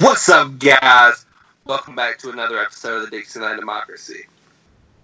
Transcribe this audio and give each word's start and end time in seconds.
What's 0.00 0.28
up, 0.28 0.58
guys? 0.58 1.24
Welcome 1.64 1.94
back 1.94 2.18
to 2.18 2.28
another 2.30 2.58
episode 2.58 3.04
of 3.04 3.10
the 3.10 3.16
Dixieland 3.16 3.58
Democracy. 3.58 4.26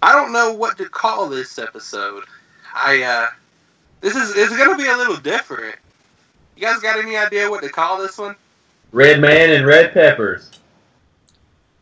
I 0.02 0.12
don't 0.12 0.34
know 0.34 0.52
what 0.52 0.76
to 0.78 0.88
call 0.88 1.30
this 1.30 1.58
episode. 1.58 2.24
I 2.74 3.02
uh, 3.02 3.26
this 4.02 4.14
is 4.14 4.36
it's 4.36 4.54
gonna 4.54 4.76
be 4.76 4.86
a 4.86 4.96
little 4.96 5.16
different. 5.16 5.76
You 6.56 6.62
guys 6.66 6.80
got 6.80 6.98
any 6.98 7.16
idea 7.16 7.48
what 7.48 7.62
to 7.62 7.70
call 7.70 8.02
this 8.02 8.18
one? 8.18 8.36
Red 8.90 9.20
Man 9.20 9.50
and 9.50 9.66
Red 9.66 9.94
Peppers. 9.94 10.50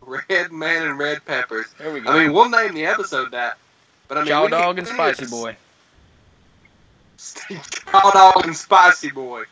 Red 0.03 0.53
Man 0.53 0.87
and 0.87 0.97
Red 0.97 1.25
Peppers. 1.25 1.67
There 1.79 1.93
we 1.93 2.01
go. 2.01 2.11
I 2.11 2.23
mean, 2.23 2.33
we'll 2.33 2.49
name 2.49 2.75
the 2.75 2.87
episode 2.87 3.33
that. 3.33 3.59
But 4.07 4.19
I 4.19 4.21
mean, 4.21 4.29
Chow 4.29 4.45
we 4.45 4.51
dog 4.51 4.79
and 4.79 4.87
spicy 4.87 5.27
boy. 5.27 5.57
Chow 7.19 8.11
dog 8.13 8.45
and 8.45 8.57
spicy 8.57 9.11
boy. 9.11 9.45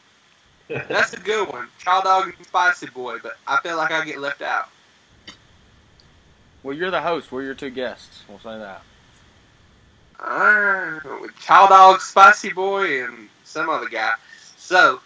That's 0.69 1.13
a 1.15 1.21
good 1.21 1.49
one. 1.49 1.69
Chow 1.79 2.01
dog 2.03 2.33
and 2.37 2.47
spicy 2.47 2.87
boy. 2.87 3.19
But 3.23 3.37
I 3.47 3.61
feel 3.61 3.77
like 3.77 3.91
I 3.91 4.05
get 4.05 4.19
left 4.19 4.43
out. 4.43 4.69
Well, 6.63 6.77
you're 6.77 6.91
the 6.91 7.01
host. 7.01 7.33
We're 7.33 7.45
your 7.45 7.55
two 7.55 7.71
guests. 7.71 8.23
We'll 8.29 8.39
say 8.41 8.59
that. 8.59 8.83
Uh, 10.21 10.99
Chow 11.41 11.69
Dog, 11.69 12.01
Spicy 12.01 12.53
Boy, 12.53 13.05
and 13.05 13.29
some 13.45 13.69
other 13.69 13.89
guy. 13.89 14.13
So 14.57 15.01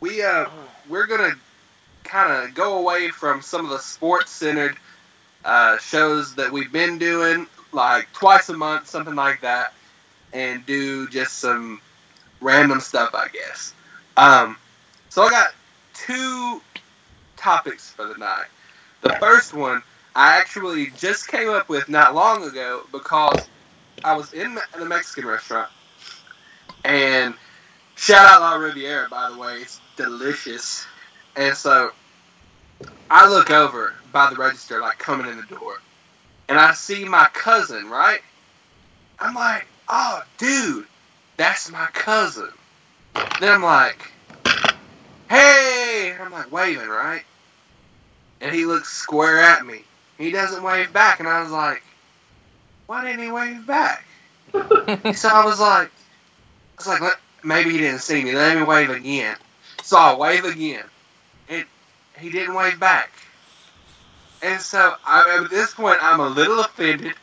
we 0.00 0.22
uh 0.22 0.46
we're 0.88 1.06
gonna 1.06 1.34
kind 2.04 2.44
of 2.44 2.54
go 2.54 2.78
away 2.78 3.08
from 3.08 3.42
some 3.42 3.64
of 3.64 3.70
the 3.70 3.78
sports 3.78 4.30
centered 4.30 4.76
uh, 5.44 5.78
shows 5.78 6.34
that 6.36 6.52
we've 6.52 6.72
been 6.72 6.98
doing, 6.98 7.46
like 7.72 8.12
twice 8.12 8.48
a 8.48 8.56
month, 8.56 8.88
something 8.88 9.14
like 9.14 9.42
that, 9.42 9.72
and 10.32 10.64
do 10.66 11.08
just 11.08 11.38
some 11.38 11.80
random 12.40 12.80
stuff, 12.80 13.14
I 13.14 13.28
guess. 13.28 13.74
Um, 14.16 14.56
so 15.08 15.22
I 15.22 15.30
got 15.30 15.54
two 15.94 16.60
topics 17.36 17.90
for 17.90 18.06
the 18.06 18.18
night. 18.18 18.46
The 19.02 19.10
first 19.20 19.54
one 19.54 19.82
I 20.14 20.38
actually 20.38 20.86
just 20.96 21.28
came 21.28 21.48
up 21.48 21.68
with 21.68 21.88
not 21.88 22.14
long 22.14 22.42
ago 22.42 22.82
because 22.90 23.46
I 24.02 24.16
was 24.16 24.32
in 24.32 24.58
the 24.76 24.84
Mexican 24.84 25.26
restaurant, 25.26 25.70
and 26.84 27.34
shout 27.94 28.26
out 28.26 28.40
La 28.40 28.54
Riviera, 28.56 29.08
by 29.08 29.30
the 29.30 29.38
way, 29.38 29.58
it's 29.58 29.80
delicious. 29.96 30.86
And 31.36 31.56
so 31.56 31.92
I 33.08 33.28
look 33.28 33.50
over 33.50 33.94
by 34.12 34.30
the 34.30 34.36
register, 34.36 34.80
like 34.80 34.98
coming 34.98 35.30
in 35.30 35.36
the 35.36 35.44
door, 35.44 35.76
and 36.48 36.58
I 36.58 36.74
see 36.74 37.04
my 37.04 37.28
cousin, 37.32 37.88
right? 37.88 38.20
I'm 39.20 39.34
like, 39.34 39.66
oh, 39.88 40.22
dude, 40.38 40.86
that's 41.36 41.70
my 41.70 41.86
cousin. 41.92 42.50
Then 43.40 43.52
I'm 43.52 43.62
like, 43.62 44.10
hey, 45.28 46.16
I'm 46.20 46.32
like 46.32 46.50
waving, 46.50 46.88
right? 46.88 47.22
And 48.40 48.54
he 48.54 48.66
looks 48.66 48.88
square 48.88 49.40
at 49.40 49.66
me. 49.66 49.82
He 50.16 50.30
doesn't 50.30 50.62
wave 50.62 50.92
back, 50.92 51.20
and 51.20 51.28
I 51.28 51.42
was 51.42 51.50
like, 51.50 51.82
why 52.86 53.04
didn't 53.04 53.22
he 53.22 53.30
wave 53.30 53.66
back? 53.66 54.04
so 54.52 55.28
I 55.28 55.44
was 55.44 55.60
like, 55.60 55.88
I 55.88 56.78
was 56.78 56.86
like, 56.86 57.00
Let, 57.00 57.14
maybe 57.44 57.70
he 57.70 57.78
didn't 57.78 58.00
see 58.00 58.24
me. 58.24 58.32
Let 58.32 58.56
me 58.56 58.64
wave 58.64 58.90
again. 58.90 59.36
So 59.82 59.96
I 59.96 60.16
wave 60.16 60.44
again, 60.44 60.84
and 61.48 61.64
he 62.18 62.30
didn't 62.30 62.54
wave 62.54 62.80
back. 62.80 63.10
And 64.42 64.60
so 64.60 64.94
I, 65.04 65.40
at 65.42 65.50
this 65.50 65.74
point, 65.74 65.98
I'm 66.00 66.20
a 66.20 66.28
little 66.28 66.60
offended, 66.60 67.14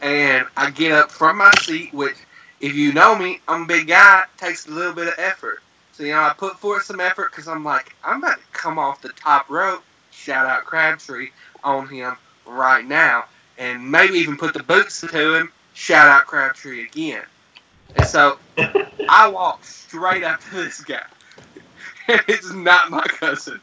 and 0.00 0.46
I 0.56 0.70
get 0.70 0.92
up 0.92 1.10
from 1.10 1.38
my 1.38 1.50
seat, 1.60 1.92
which, 1.92 2.16
if 2.60 2.74
you 2.74 2.92
know 2.92 3.16
me, 3.16 3.40
I'm 3.46 3.62
a 3.62 3.66
big 3.66 3.88
guy. 3.88 4.22
It 4.22 4.38
takes 4.38 4.66
a 4.66 4.70
little 4.70 4.94
bit 4.94 5.08
of 5.08 5.14
effort. 5.18 5.62
So 5.96 6.02
you 6.02 6.12
know, 6.12 6.20
I 6.20 6.34
put 6.36 6.58
forth 6.58 6.82
some 6.82 7.00
effort 7.00 7.30
because 7.30 7.48
I'm 7.48 7.64
like, 7.64 7.94
I'm 8.04 8.22
about 8.22 8.36
to 8.36 8.44
come 8.52 8.78
off 8.78 9.00
the 9.00 9.08
top 9.08 9.48
rope. 9.48 9.82
Shout 10.10 10.44
out 10.44 10.66
Crabtree 10.66 11.30
on 11.64 11.88
him 11.88 12.14
right 12.44 12.84
now, 12.84 13.24
and 13.56 13.90
maybe 13.90 14.18
even 14.18 14.36
put 14.36 14.52
the 14.52 14.62
boots 14.62 15.00
to 15.00 15.06
him. 15.06 15.50
Shout 15.72 16.06
out 16.06 16.26
Crabtree 16.26 16.84
again. 16.84 17.22
And 17.96 18.06
so 18.06 18.38
I 19.08 19.28
walk 19.28 19.64
straight 19.64 20.22
up 20.22 20.40
to 20.42 20.56
this 20.56 20.82
guy, 20.82 21.02
and 22.08 22.20
it's 22.28 22.52
not 22.52 22.90
my 22.90 23.04
cousin, 23.04 23.58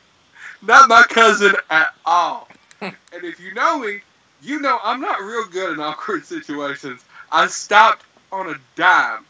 not 0.64 0.90
my 0.90 1.04
cousin 1.04 1.54
at 1.70 1.94
all. 2.04 2.48
and 2.82 2.96
if 3.12 3.40
you 3.40 3.54
know 3.54 3.78
me, 3.78 4.00
you 4.42 4.60
know 4.60 4.80
I'm 4.82 5.02
not 5.02 5.22
real 5.22 5.46
good 5.50 5.74
in 5.74 5.80
awkward 5.80 6.26
situations. 6.26 7.06
I 7.32 7.46
stopped 7.46 8.06
on 8.32 8.50
a 8.50 8.56
dime, 8.76 9.24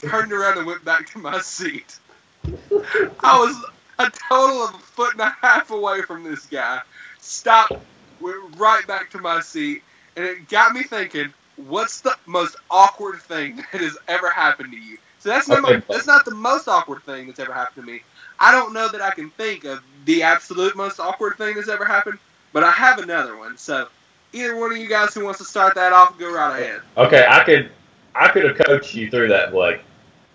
turned 0.00 0.32
around, 0.32 0.58
and 0.58 0.66
went 0.66 0.84
back 0.84 1.10
to 1.12 1.18
my 1.18 1.40
seat. 1.40 1.98
I 2.44 3.38
was 3.38 3.64
a 3.98 4.10
total 4.28 4.64
of 4.64 4.74
a 4.74 4.78
foot 4.78 5.12
and 5.12 5.20
a 5.20 5.36
half 5.42 5.70
away 5.70 6.02
from 6.02 6.24
this 6.24 6.46
guy. 6.46 6.80
Stopped, 7.20 7.72
went 8.20 8.36
right 8.56 8.86
back 8.86 9.10
to 9.10 9.18
my 9.18 9.40
seat, 9.40 9.82
and 10.16 10.24
it 10.24 10.48
got 10.48 10.72
me 10.72 10.82
thinking: 10.82 11.32
What's 11.56 12.00
the 12.00 12.16
most 12.26 12.56
awkward 12.70 13.20
thing 13.22 13.56
that 13.72 13.80
has 13.80 13.98
ever 14.08 14.30
happened 14.30 14.72
to 14.72 14.78
you? 14.78 14.98
So 15.20 15.28
that's 15.28 15.48
not 15.48 15.62
my, 15.62 15.82
that's 15.88 16.06
not 16.06 16.24
the 16.24 16.34
most 16.34 16.66
awkward 16.66 17.02
thing 17.02 17.26
that's 17.26 17.38
ever 17.38 17.52
happened 17.52 17.86
to 17.86 17.92
me. 17.92 18.00
I 18.38 18.52
don't 18.52 18.72
know 18.72 18.88
that 18.88 19.02
I 19.02 19.10
can 19.10 19.28
think 19.30 19.64
of 19.64 19.82
the 20.06 20.22
absolute 20.22 20.76
most 20.76 20.98
awkward 20.98 21.36
thing 21.36 21.56
that's 21.56 21.68
ever 21.68 21.84
happened, 21.84 22.18
but 22.54 22.64
I 22.64 22.70
have 22.70 22.98
another 22.98 23.36
one. 23.36 23.58
So 23.58 23.88
either 24.32 24.56
one 24.56 24.72
of 24.72 24.78
you 24.78 24.88
guys 24.88 25.12
who 25.12 25.24
wants 25.24 25.38
to 25.40 25.44
start 25.44 25.74
that 25.74 25.92
off, 25.92 26.18
go 26.18 26.32
right 26.32 26.58
ahead. 26.58 26.80
Okay, 26.96 27.26
I 27.28 27.44
could 27.44 27.70
I 28.14 28.28
could 28.28 28.44
have 28.44 28.56
coached 28.56 28.94
you 28.94 29.10
through 29.10 29.28
that, 29.28 29.52
Blake. 29.52 29.82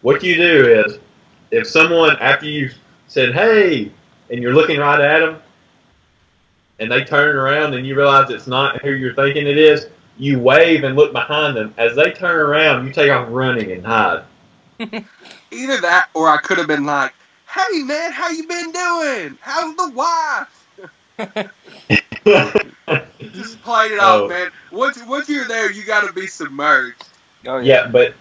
What 0.05 0.21
you 0.21 0.35
do 0.35 0.83
is, 0.85 0.99
if 1.49 1.65
someone 1.65 2.15
after 2.17 2.45
you 2.45 2.69
said 3.07 3.33
"Hey," 3.33 3.91
and 4.29 4.39
you're 4.39 4.53
looking 4.53 4.79
right 4.79 5.01
at 5.01 5.21
them, 5.21 5.41
and 6.77 6.91
they 6.91 7.03
turn 7.03 7.35
around 7.35 7.73
and 7.73 7.87
you 7.87 7.95
realize 7.95 8.29
it's 8.29 8.45
not 8.45 8.83
who 8.83 8.91
you're 8.91 9.15
thinking 9.15 9.47
it 9.47 9.57
is, 9.57 9.87
you 10.19 10.37
wave 10.37 10.83
and 10.83 10.95
look 10.95 11.11
behind 11.11 11.57
them. 11.57 11.73
As 11.79 11.95
they 11.95 12.11
turn 12.11 12.35
around, 12.35 12.85
you 12.85 12.93
take 12.93 13.09
off 13.09 13.29
running 13.31 13.71
and 13.71 13.83
hide. 13.83 14.25
Either 14.79 15.81
that, 15.81 16.09
or 16.13 16.29
I 16.29 16.37
could 16.37 16.59
have 16.59 16.67
been 16.67 16.85
like, 16.85 17.11
"Hey 17.49 17.81
man, 17.81 18.11
how 18.11 18.29
you 18.29 18.47
been 18.47 18.71
doing? 18.71 19.39
How's 19.41 19.75
the 19.75 19.89
wife?" 19.89 20.67
Just 23.33 23.59
played 23.63 23.93
it 23.93 23.99
Oh. 23.99 24.25
off, 24.25 24.29
man. 24.29 24.51
Once 24.71 25.03
once 25.05 25.27
you're 25.27 25.47
there, 25.47 25.71
you 25.71 25.83
got 25.83 26.05
to 26.05 26.13
be 26.13 26.27
submerged. 26.27 27.03
Oh 27.47 27.57
yeah. 27.57 27.85
yeah, 27.85 27.87
but 27.87 28.13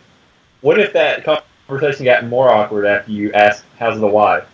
what 0.63 0.81
if 0.81 0.95
that 0.95 1.25
conversation 1.67 2.05
got 2.05 2.25
more 2.27 2.49
awkward 2.51 2.87
after 2.87 3.11
you 3.13 3.33
asked, 3.33 3.65
"How's 3.79 3.99
the 4.01 4.07
wife?" 4.07 4.45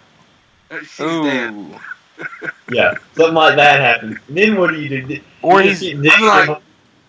Uh, 0.70 0.78
She's 0.80 0.96
dead. 0.98 1.52
Ooh. 1.54 1.78
Yeah, 2.70 2.94
something 3.16 3.34
like 3.34 3.56
that 3.56 3.80
happens. 3.80 4.18
Then 4.28 4.56
what 4.56 4.70
do 4.70 4.80
you 4.80 5.02
do? 5.02 5.20
Or 5.42 5.60
You 5.62 5.70
he's 5.70 5.80
just 5.80 6.20
like- 6.20 6.46
digging 6.46 6.62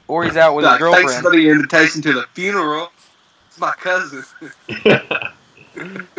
or 0.08 0.24
he's 0.24 0.36
out 0.38 0.56
with 0.56 0.66
his 0.66 0.82
Like, 0.82 0.94
thanks 0.96 1.20
for 1.22 1.32
the 1.32 1.50
invitation 1.50 2.02
to 2.02 2.14
the 2.14 2.26
funeral. 2.34 2.92
It's 3.48 3.60
my 3.60 3.72
cousin. 3.74 4.24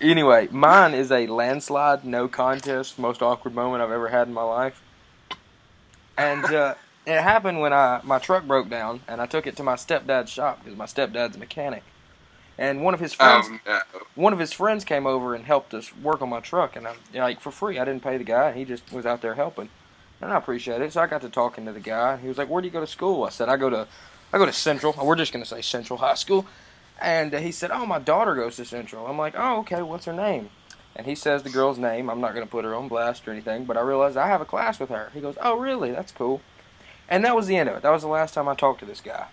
Anyway, 0.00 0.48
mine 0.50 0.94
is 0.94 1.12
a 1.12 1.28
landslide, 1.28 2.04
no 2.04 2.26
contest, 2.26 2.98
most 2.98 3.22
awkward 3.22 3.54
moment 3.54 3.82
I've 3.84 3.92
ever 3.92 4.08
had 4.08 4.26
in 4.26 4.34
my 4.34 4.42
life. 4.42 4.82
And 6.18 6.44
uh, 6.44 6.74
it 7.06 7.20
happened 7.20 7.60
when 7.60 7.72
I 7.72 8.00
my 8.02 8.18
truck 8.18 8.44
broke 8.44 8.68
down, 8.68 9.00
and 9.06 9.20
I 9.20 9.26
took 9.26 9.46
it 9.46 9.56
to 9.58 9.62
my 9.62 9.74
stepdad's 9.76 10.30
shop 10.30 10.58
because 10.64 10.76
my 10.76 10.86
stepdad's 10.86 11.36
a 11.36 11.38
mechanic. 11.38 11.84
And 12.58 12.84
one 12.84 12.94
of 12.94 13.00
his 13.00 13.14
friends, 13.14 13.48
Um, 13.48 13.60
one 14.14 14.32
of 14.32 14.38
his 14.38 14.52
friends 14.52 14.84
came 14.84 15.06
over 15.06 15.34
and 15.34 15.44
helped 15.44 15.72
us 15.74 15.96
work 15.96 16.20
on 16.20 16.28
my 16.28 16.40
truck, 16.40 16.76
and 16.76 16.86
I 16.86 16.92
you 17.12 17.18
know, 17.18 17.22
like 17.22 17.40
for 17.40 17.50
free. 17.50 17.78
I 17.78 17.84
didn't 17.84 18.02
pay 18.02 18.18
the 18.18 18.24
guy; 18.24 18.52
he 18.52 18.64
just 18.64 18.92
was 18.92 19.06
out 19.06 19.22
there 19.22 19.34
helping, 19.34 19.70
and 20.20 20.32
I 20.32 20.36
appreciate 20.36 20.82
it. 20.82 20.92
So 20.92 21.00
I 21.00 21.06
got 21.06 21.22
to 21.22 21.30
talking 21.30 21.64
to 21.66 21.72
the 21.72 21.80
guy. 21.80 22.18
He 22.18 22.28
was 22.28 22.38
like, 22.38 22.48
"Where 22.48 22.60
do 22.60 22.68
you 22.68 22.72
go 22.72 22.80
to 22.80 22.86
school?" 22.86 23.24
I 23.24 23.30
said, 23.30 23.48
"I 23.48 23.56
go 23.56 23.70
to, 23.70 23.86
I 24.32 24.38
go 24.38 24.46
to 24.46 24.52
Central. 24.52 24.94
We're 25.02 25.16
just 25.16 25.32
gonna 25.32 25.46
say 25.46 25.62
Central 25.62 25.98
High 25.98 26.14
School." 26.14 26.46
And 27.00 27.34
uh, 27.34 27.38
he 27.38 27.52
said, 27.52 27.70
"Oh, 27.72 27.86
my 27.86 27.98
daughter 27.98 28.34
goes 28.34 28.56
to 28.56 28.64
Central." 28.64 29.06
I'm 29.06 29.18
like, 29.18 29.34
"Oh, 29.36 29.60
okay. 29.60 29.82
What's 29.82 30.04
her 30.04 30.12
name?" 30.12 30.50
And 30.94 31.06
he 31.06 31.14
says 31.14 31.42
the 31.42 31.50
girl's 31.50 31.78
name. 31.78 32.10
I'm 32.10 32.20
not 32.20 32.34
gonna 32.34 32.46
put 32.46 32.66
her 32.66 32.74
on 32.74 32.88
blast 32.88 33.26
or 33.26 33.32
anything, 33.32 33.64
but 33.64 33.78
I 33.78 33.80
realized 33.80 34.18
I 34.18 34.26
have 34.28 34.42
a 34.42 34.44
class 34.44 34.78
with 34.78 34.90
her. 34.90 35.10
He 35.14 35.20
goes, 35.20 35.36
"Oh, 35.40 35.56
really? 35.58 35.90
That's 35.90 36.12
cool." 36.12 36.42
And 37.08 37.24
that 37.24 37.34
was 37.34 37.46
the 37.46 37.56
end 37.56 37.68
of 37.70 37.76
it. 37.76 37.82
That 37.82 37.90
was 37.90 38.02
the 38.02 38.08
last 38.08 38.34
time 38.34 38.46
I 38.48 38.54
talked 38.54 38.80
to 38.80 38.86
this 38.86 39.00
guy. 39.00 39.26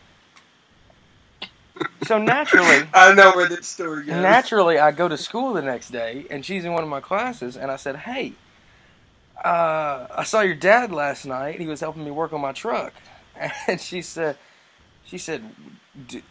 So 2.03 2.17
naturally. 2.17 2.87
I 2.93 3.13
know 3.13 3.31
where 3.33 3.47
this 3.47 3.67
story 3.67 4.05
goes. 4.05 4.15
Naturally, 4.15 4.79
I 4.79 4.91
go 4.91 5.07
to 5.07 5.17
school 5.17 5.53
the 5.53 5.61
next 5.61 5.91
day, 5.91 6.25
and 6.29 6.45
she's 6.45 6.65
in 6.65 6.73
one 6.73 6.83
of 6.83 6.89
my 6.89 7.01
classes, 7.01 7.57
and 7.57 7.71
I 7.71 7.75
said, 7.75 7.97
"Hey, 7.97 8.33
uh, 9.43 10.07
I 10.09 10.23
saw 10.23 10.41
your 10.41 10.55
dad 10.55 10.91
last 10.91 11.25
night. 11.25 11.59
He 11.59 11.67
was 11.67 11.79
helping 11.79 12.03
me 12.03 12.11
work 12.11 12.33
on 12.33 12.41
my 12.41 12.51
truck." 12.51 12.93
And 13.67 13.79
she 13.79 14.01
said, 14.01 14.37
"She 15.05 15.17
said, 15.17 15.41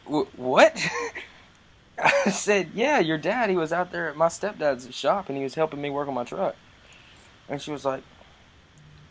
what?" 0.05 0.77
I 1.99 2.31
said, 2.31 2.71
"Yeah, 2.75 2.99
your 2.99 3.17
dad. 3.17 3.49
He 3.49 3.57
was 3.57 3.73
out 3.73 3.93
there 3.93 4.09
at 4.11 4.17
my 4.17 4.29
stepdad's 4.29 4.95
shop, 4.95 5.29
and 5.29 5.39
he 5.39 5.45
was 5.45 5.55
helping 5.55 5.81
me 5.81 5.89
work 5.91 6.09
on 6.09 6.15
my 6.15 6.25
truck." 6.25 6.55
And 7.49 7.63
she 7.63 7.71
was 7.71 7.85
like, 7.85 8.03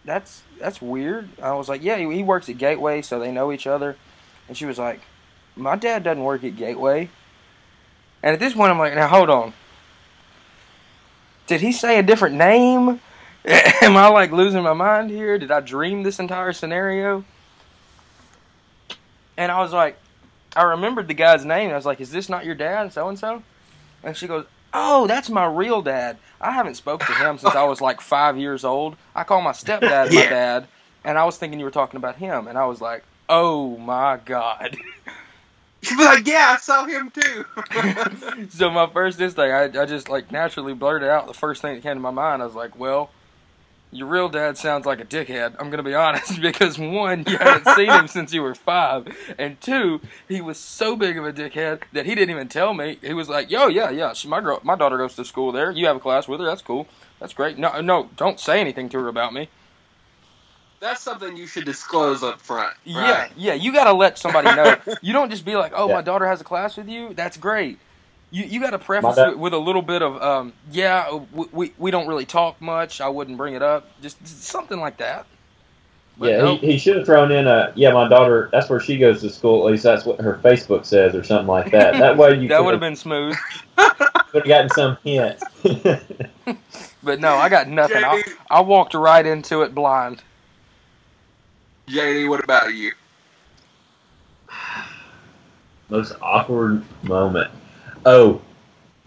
"That's 0.05 0.43
that's 0.59 0.79
weird." 0.79 1.29
I 1.41 1.53
was 1.53 1.69
like, 1.69 1.81
"Yeah, 1.81 1.97
he 1.97 2.23
works 2.23 2.49
at 2.49 2.59
Gateway, 2.59 3.01
so 3.01 3.19
they 3.19 3.31
know 3.31 3.51
each 3.51 3.65
other." 3.65 3.95
And 4.47 4.55
she 4.55 4.65
was 4.65 4.77
like, 4.77 5.01
"My 5.57 5.75
dad 5.75 6.03
doesn't 6.03 6.23
work 6.23 6.43
at 6.43 6.55
Gateway." 6.55 7.09
And 8.23 8.33
at 8.33 8.39
this 8.39 8.53
point, 8.53 8.71
I'm 8.71 8.79
like, 8.79 8.95
now 8.95 9.07
hold 9.07 9.29
on. 9.29 9.53
Did 11.45 11.61
he 11.61 11.71
say 11.71 11.99
a 11.99 12.03
different 12.03 12.35
name? 12.35 12.99
Am 13.45 13.95
I 13.95 14.07
like 14.09 14.31
losing 14.31 14.63
my 14.63 14.73
mind 14.73 15.09
here? 15.09 15.37
Did 15.37 15.51
I 15.51 15.61
dream 15.61 16.03
this 16.03 16.19
entire 16.19 16.51
scenario? 16.51 17.23
And 19.37 19.51
I 19.51 19.61
was 19.61 19.71
like, 19.71 19.97
I 20.55 20.63
remembered 20.63 21.07
the 21.07 21.13
guy's 21.13 21.45
name. 21.45 21.69
I 21.69 21.75
was 21.75 21.85
like, 21.85 22.01
"Is 22.01 22.11
this 22.11 22.29
not 22.29 22.43
your 22.43 22.55
dad, 22.55 22.91
so 22.91 23.07
and 23.07 23.17
so?" 23.17 23.43
And 24.03 24.17
she 24.17 24.27
goes, 24.27 24.45
"Oh, 24.73 25.05
that's 25.05 25.29
my 25.29 25.45
real 25.45 25.81
dad. 25.83 26.17
I 26.41 26.51
haven't 26.51 26.75
spoke 26.75 27.05
to 27.05 27.13
him 27.13 27.37
since 27.37 27.55
I 27.55 27.63
was 27.63 27.79
like 27.79 28.01
five 28.01 28.37
years 28.37 28.63
old. 28.63 28.97
I 29.15 29.23
call 29.23 29.41
my 29.41 29.51
stepdad 29.51 30.11
my 30.11 30.25
dad, 30.29 30.67
and 31.05 31.17
I 31.17 31.25
was 31.25 31.37
thinking 31.37 31.59
you 31.59 31.65
were 31.65 31.71
talking 31.71 31.97
about 31.97 32.15
him. 32.15 32.47
And 32.47 32.57
I 32.57 32.65
was 32.65 32.81
like, 32.81 33.03
oh 33.29 33.77
my 33.77 34.17
god." 34.25 34.75
You'd 35.81 35.97
be 35.97 36.03
like, 36.03 36.27
yeah, 36.27 36.55
I 36.55 36.57
saw 36.57 36.85
him 36.85 37.11
too. 37.11 37.45
so 38.49 38.69
my 38.69 38.87
first 38.87 39.21
instinct, 39.21 39.75
I, 39.75 39.81
I 39.81 39.85
just 39.85 40.09
like 40.09 40.31
naturally 40.31 40.73
blurted 40.73 41.09
out 41.09 41.27
the 41.27 41.33
first 41.33 41.61
thing 41.61 41.75
that 41.75 41.83
came 41.83 41.95
to 41.95 41.99
my 42.01 42.11
mind. 42.11 42.41
I 42.41 42.45
was 42.45 42.55
like, 42.55 42.77
"Well, 42.77 43.11
your 43.91 44.07
real 44.07 44.27
dad 44.27 44.57
sounds 44.57 44.85
like 44.85 44.99
a 44.99 45.05
dickhead." 45.05 45.55
I'm 45.59 45.69
gonna 45.69 45.83
be 45.83 45.93
honest 46.07 46.41
because 46.41 46.79
one, 46.79 47.25
you 47.27 47.37
haven't 47.37 47.75
seen 47.75 47.91
him 47.91 48.07
since 48.07 48.33
you 48.33 48.41
were 48.41 48.55
five, 48.55 49.07
and 49.37 49.61
two, 49.61 50.01
he 50.27 50.41
was 50.41 50.57
so 50.57 50.95
big 50.95 51.17
of 51.17 51.25
a 51.25 51.31
dickhead 51.31 51.83
that 51.93 52.05
he 52.05 52.15
didn't 52.15 52.31
even 52.31 52.49
tell 52.49 52.73
me. 52.73 52.97
He 53.01 53.13
was 53.13 53.29
like, 53.29 53.51
"Yo, 53.51 53.67
yeah, 53.67 53.91
yeah, 53.91 54.13
she, 54.13 54.27
my 54.27 54.41
girl, 54.41 54.59
my 54.63 54.75
daughter 54.75 54.97
goes 54.97 55.15
to 55.15 55.25
school 55.25 55.51
there. 55.51 55.71
You 55.71 55.85
have 55.87 55.95
a 55.97 56.01
class 56.01 56.27
with 56.27 56.39
her. 56.39 56.45
That's 56.45 56.61
cool. 56.63 56.87
That's 57.19 57.33
great. 57.33 57.57
No, 57.57 57.79
no, 57.81 58.09
don't 58.17 58.39
say 58.39 58.59
anything 58.59 58.89
to 58.89 58.99
her 58.99 59.07
about 59.07 59.33
me. 59.33 59.49
That's 60.79 61.01
something 61.01 61.35
you 61.35 61.47
should 61.47 61.65
disclose 61.65 62.21
up 62.23 62.39
front. 62.39 62.73
Yeah, 62.83 63.21
Right? 63.21 63.31
yeah, 63.35 63.53
you 63.53 63.73
gotta 63.73 63.93
let 63.93 64.17
somebody 64.17 64.53
know. 64.55 64.75
you 65.01 65.11
don't 65.13 65.29
just 65.31 65.43
be 65.45 65.55
like, 65.55 65.73
"Oh, 65.75 65.87
Yeah. 65.87 65.95
my 65.95 66.01
daughter 66.01 66.27
has 66.27 66.39
a 66.39 66.43
class 66.43 66.77
with 66.77 66.87
you." 66.87 67.13
That's 67.13 67.37
great. 67.37 67.79
You 68.29 68.43
you 68.43 68.59
got 68.59 68.71
to 68.71 68.79
preface 68.79 69.17
it 69.17 69.39
with 69.39 69.53
a 69.53 69.57
little 69.57 69.81
bit 69.81 70.01
of, 70.01 70.21
um, 70.21 70.53
"Yeah, 70.71 71.19
we, 71.33 71.45
we 71.51 71.73
we 71.77 71.91
don't 71.91 72.07
really 72.07 72.25
talk 72.25 72.61
much. 72.61 72.99
I 73.01 73.07
wouldn't 73.09 73.37
bring 73.37 73.55
it 73.55 73.63
up." 73.63 73.89
Just 74.01 74.25
something 74.27 74.79
like 74.79 74.97
that. 74.97 75.25
But 76.19 76.31
yeah, 76.31 76.37
nope. 76.39 76.59
he, 76.59 76.73
he 76.73 76.77
should 76.77 76.97
have 76.97 77.05
thrown 77.05 77.31
in 77.31 77.47
a 77.47 77.71
yeah. 77.75 77.91
My 77.91 78.07
daughter, 78.07 78.49
that's 78.51 78.69
where 78.69 78.79
she 78.79 78.97
goes 78.97 79.21
to 79.21 79.29
school. 79.29 79.65
At 79.67 79.71
least 79.71 79.83
that's 79.83 80.03
what 80.05 80.19
her 80.19 80.39
Facebook 80.43 80.85
says, 80.85 81.15
or 81.15 81.23
something 81.23 81.47
like 81.47 81.71
that. 81.71 81.93
That 81.93 82.17
way 82.17 82.35
you 82.37 82.47
that 82.49 82.63
would 82.63 82.73
have 82.73 82.81
been 82.81 82.95
smooth. 82.95 83.35
have 83.77 84.45
gotten 84.45 84.69
some 84.71 84.97
hint. 85.03 85.41
But 87.03 87.19
no, 87.21 87.35
I 87.35 87.49
got 87.49 87.67
nothing. 87.67 88.03
I, 88.03 88.21
I 88.49 88.61
walked 88.61 88.93
right 88.93 89.25
into 89.25 89.61
it 89.61 89.73
blind. 89.73 90.21
JD, 91.87 92.29
what 92.29 92.43
about 92.43 92.73
you? 92.73 92.91
Most 95.89 96.15
awkward 96.21 96.83
moment. 97.03 97.49
Oh, 98.05 98.41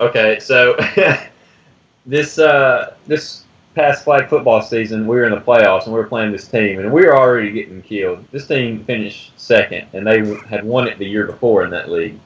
okay. 0.01 0.39
So 0.41 0.79
this 2.07 2.39
uh, 2.39 2.95
this 3.07 3.45
past 3.75 4.05
flag 4.05 4.29
football 4.29 4.63
season, 4.63 5.07
we 5.07 5.17
were 5.17 5.25
in 5.25 5.33
the 5.33 5.41
playoffs 5.41 5.85
and 5.85 5.93
we 5.93 6.01
were 6.01 6.07
playing 6.07 6.33
this 6.33 6.49
team, 6.49 6.81
and 6.81 6.91
we 6.91 7.05
were 7.05 7.17
already 7.17 7.53
getting 7.53 7.83
killed. 7.83 8.25
This 8.33 8.47
team 8.47 8.83
finished 8.85 9.39
second, 9.39 9.87
and 9.93 10.07
they 10.07 10.37
had 10.47 10.65
won 10.65 10.89
it 10.89 10.99
the 10.99 11.07
year 11.07 11.27
before 11.27 11.65
in 11.65 11.71
that 11.71 11.91
league. 11.91 12.19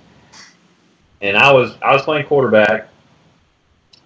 And 1.20 1.36
I 1.36 1.52
was 1.52 1.76
I 1.82 1.92
was 1.92 2.02
playing 2.02 2.26
quarterback, 2.26 2.88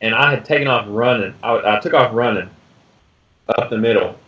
and 0.00 0.14
I 0.14 0.30
had 0.30 0.46
taken 0.46 0.66
off 0.66 0.86
running. 0.88 1.34
I, 1.42 1.76
I 1.76 1.80
took 1.80 1.92
off 1.92 2.14
running 2.14 2.48
up 3.48 3.68
the 3.68 3.78
middle, 3.78 4.18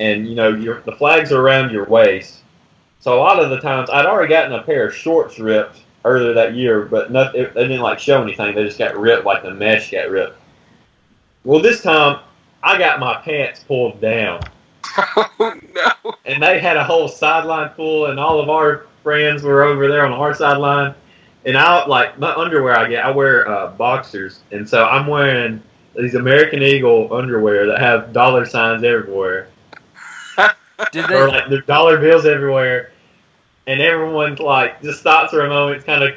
and 0.00 0.28
you 0.28 0.34
know 0.34 0.48
your 0.48 0.80
the 0.82 0.92
flags 0.92 1.32
are 1.32 1.40
around 1.40 1.70
your 1.70 1.84
waist. 1.84 2.42
So 3.00 3.14
a 3.14 3.20
lot 3.20 3.42
of 3.42 3.50
the 3.50 3.60
times, 3.60 3.90
I'd 3.90 4.06
already 4.06 4.28
gotten 4.28 4.52
a 4.52 4.62
pair 4.62 4.88
of 4.88 4.94
shorts 4.94 5.38
ripped 5.38 5.82
earlier 6.04 6.32
that 6.34 6.54
year, 6.54 6.82
but 6.82 7.12
not, 7.12 7.34
it, 7.34 7.54
they 7.54 7.62
didn't 7.62 7.80
like 7.80 7.98
show 7.98 8.22
anything. 8.22 8.54
They 8.54 8.64
just 8.64 8.78
got 8.78 8.98
ripped, 8.98 9.24
like 9.24 9.42
the 9.42 9.54
mesh 9.54 9.90
got 9.92 10.10
ripped. 10.10 10.36
Well, 11.44 11.60
this 11.60 11.82
time 11.82 12.20
I 12.62 12.76
got 12.78 12.98
my 12.98 13.20
pants 13.22 13.60
pulled 13.60 14.00
down, 14.00 14.40
Oh 14.96 15.54
no! 15.74 16.14
and 16.24 16.42
they 16.42 16.58
had 16.58 16.76
a 16.76 16.84
whole 16.84 17.08
sideline 17.08 17.70
full, 17.74 18.06
and 18.06 18.18
all 18.18 18.40
of 18.40 18.50
our 18.50 18.86
friends 19.02 19.42
were 19.42 19.62
over 19.62 19.88
there 19.88 20.04
on 20.04 20.12
our 20.12 20.34
sideline. 20.34 20.94
And 21.44 21.56
I 21.56 21.86
like 21.86 22.18
my 22.18 22.34
underwear. 22.34 22.76
I 22.76 22.88
get 22.88 23.04
I 23.04 23.10
wear 23.10 23.48
uh, 23.48 23.70
boxers, 23.70 24.40
and 24.50 24.68
so 24.68 24.84
I'm 24.84 25.06
wearing 25.06 25.62
these 25.96 26.14
American 26.14 26.62
Eagle 26.62 27.14
underwear 27.14 27.66
that 27.66 27.80
have 27.80 28.12
dollar 28.12 28.44
signs 28.44 28.82
everywhere 28.82 29.48
Did 30.92 31.10
or 31.10 31.28
like 31.28 31.48
there's 31.48 31.66
dollar 31.66 31.98
bills 31.98 32.24
everywhere, 32.24 32.92
and 33.66 33.80
everyone 33.80 34.36
like 34.36 34.80
just 34.82 35.00
stops 35.00 35.32
for 35.32 35.44
a 35.44 35.48
moment. 35.48 35.76
It's 35.78 35.84
kind 35.84 36.04
of 36.04 36.14